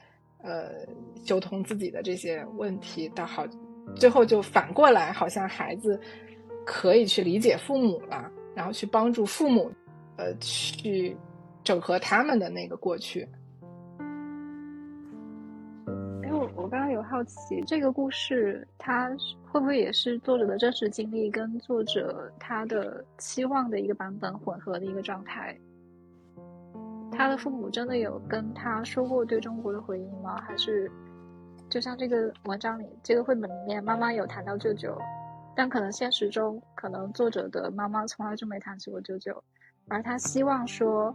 [0.44, 0.86] 呃，
[1.26, 3.46] 修通自己的这些问题，的好。
[3.96, 6.00] 最后就反过来，好像孩子
[6.66, 9.72] 可以去理解父母了，然后去帮助父母，
[10.18, 11.16] 呃，去
[11.64, 13.28] 整合他们的那个过去。
[16.24, 19.10] 因为我我刚刚有好奇，这个故事它
[19.46, 25.56] 会不会也是作者的真实经历跟作者他的期望的一个版本混合的一个状态？
[27.12, 30.42] 他的父母真的有跟他说过对中国的回应吗？
[30.42, 30.92] 还是？
[31.74, 34.96] 就像这个文章里，这个绘本里面，妈妈有谈到舅舅，
[35.56, 39.44] 但可能现实中，可能作者的妈妈从来就没谈起过舅舅，
[39.88, 41.12] 而他希望说，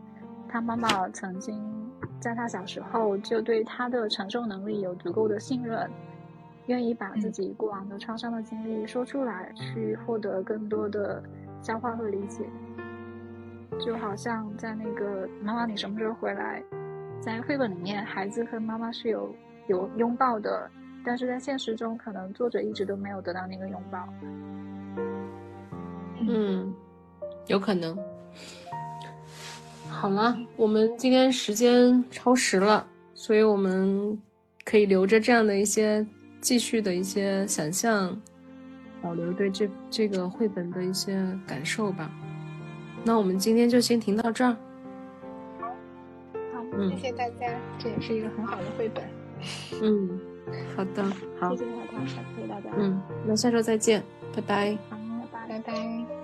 [0.48, 1.64] 他妈妈曾经
[2.18, 5.88] 在他小时候就对他的承受能力有足够的信任，
[6.66, 11.22] 愿意把自己过往的创伤的经历说出来，去获得更多的
[11.62, 12.44] 消化和理解。
[13.78, 16.60] 就好像在那个《妈妈，你什么时候回来》
[17.22, 19.32] 在绘本里面，孩子和妈妈是有
[19.68, 20.68] 有拥抱的，
[21.04, 24.08] 但是在现实中，可能作者一直都没有得到那个拥抱。
[26.28, 26.74] 嗯，
[27.46, 27.96] 有可能。
[29.88, 34.20] 好了，我们今天时间超时了，所以我们
[34.64, 36.06] 可以留着这样的一些
[36.40, 38.20] 继续的一些想象，
[39.00, 41.16] 保留对这这个绘本的一些
[41.46, 42.10] 感受吧。
[43.04, 44.56] 那我们今天就先停到这儿。
[45.60, 45.68] 好，
[46.54, 47.46] 好谢谢大家，
[47.78, 49.17] 这也是一个很好的绘本。
[49.82, 50.20] 嗯，
[50.76, 51.02] 好的，
[51.40, 52.04] 好，谢谢大家，
[52.36, 52.70] 谢谢大家。
[52.76, 54.02] 嗯，那下周再见，
[54.34, 54.78] 拜拜。
[54.90, 54.96] 好，
[55.32, 56.17] 拜拜拜。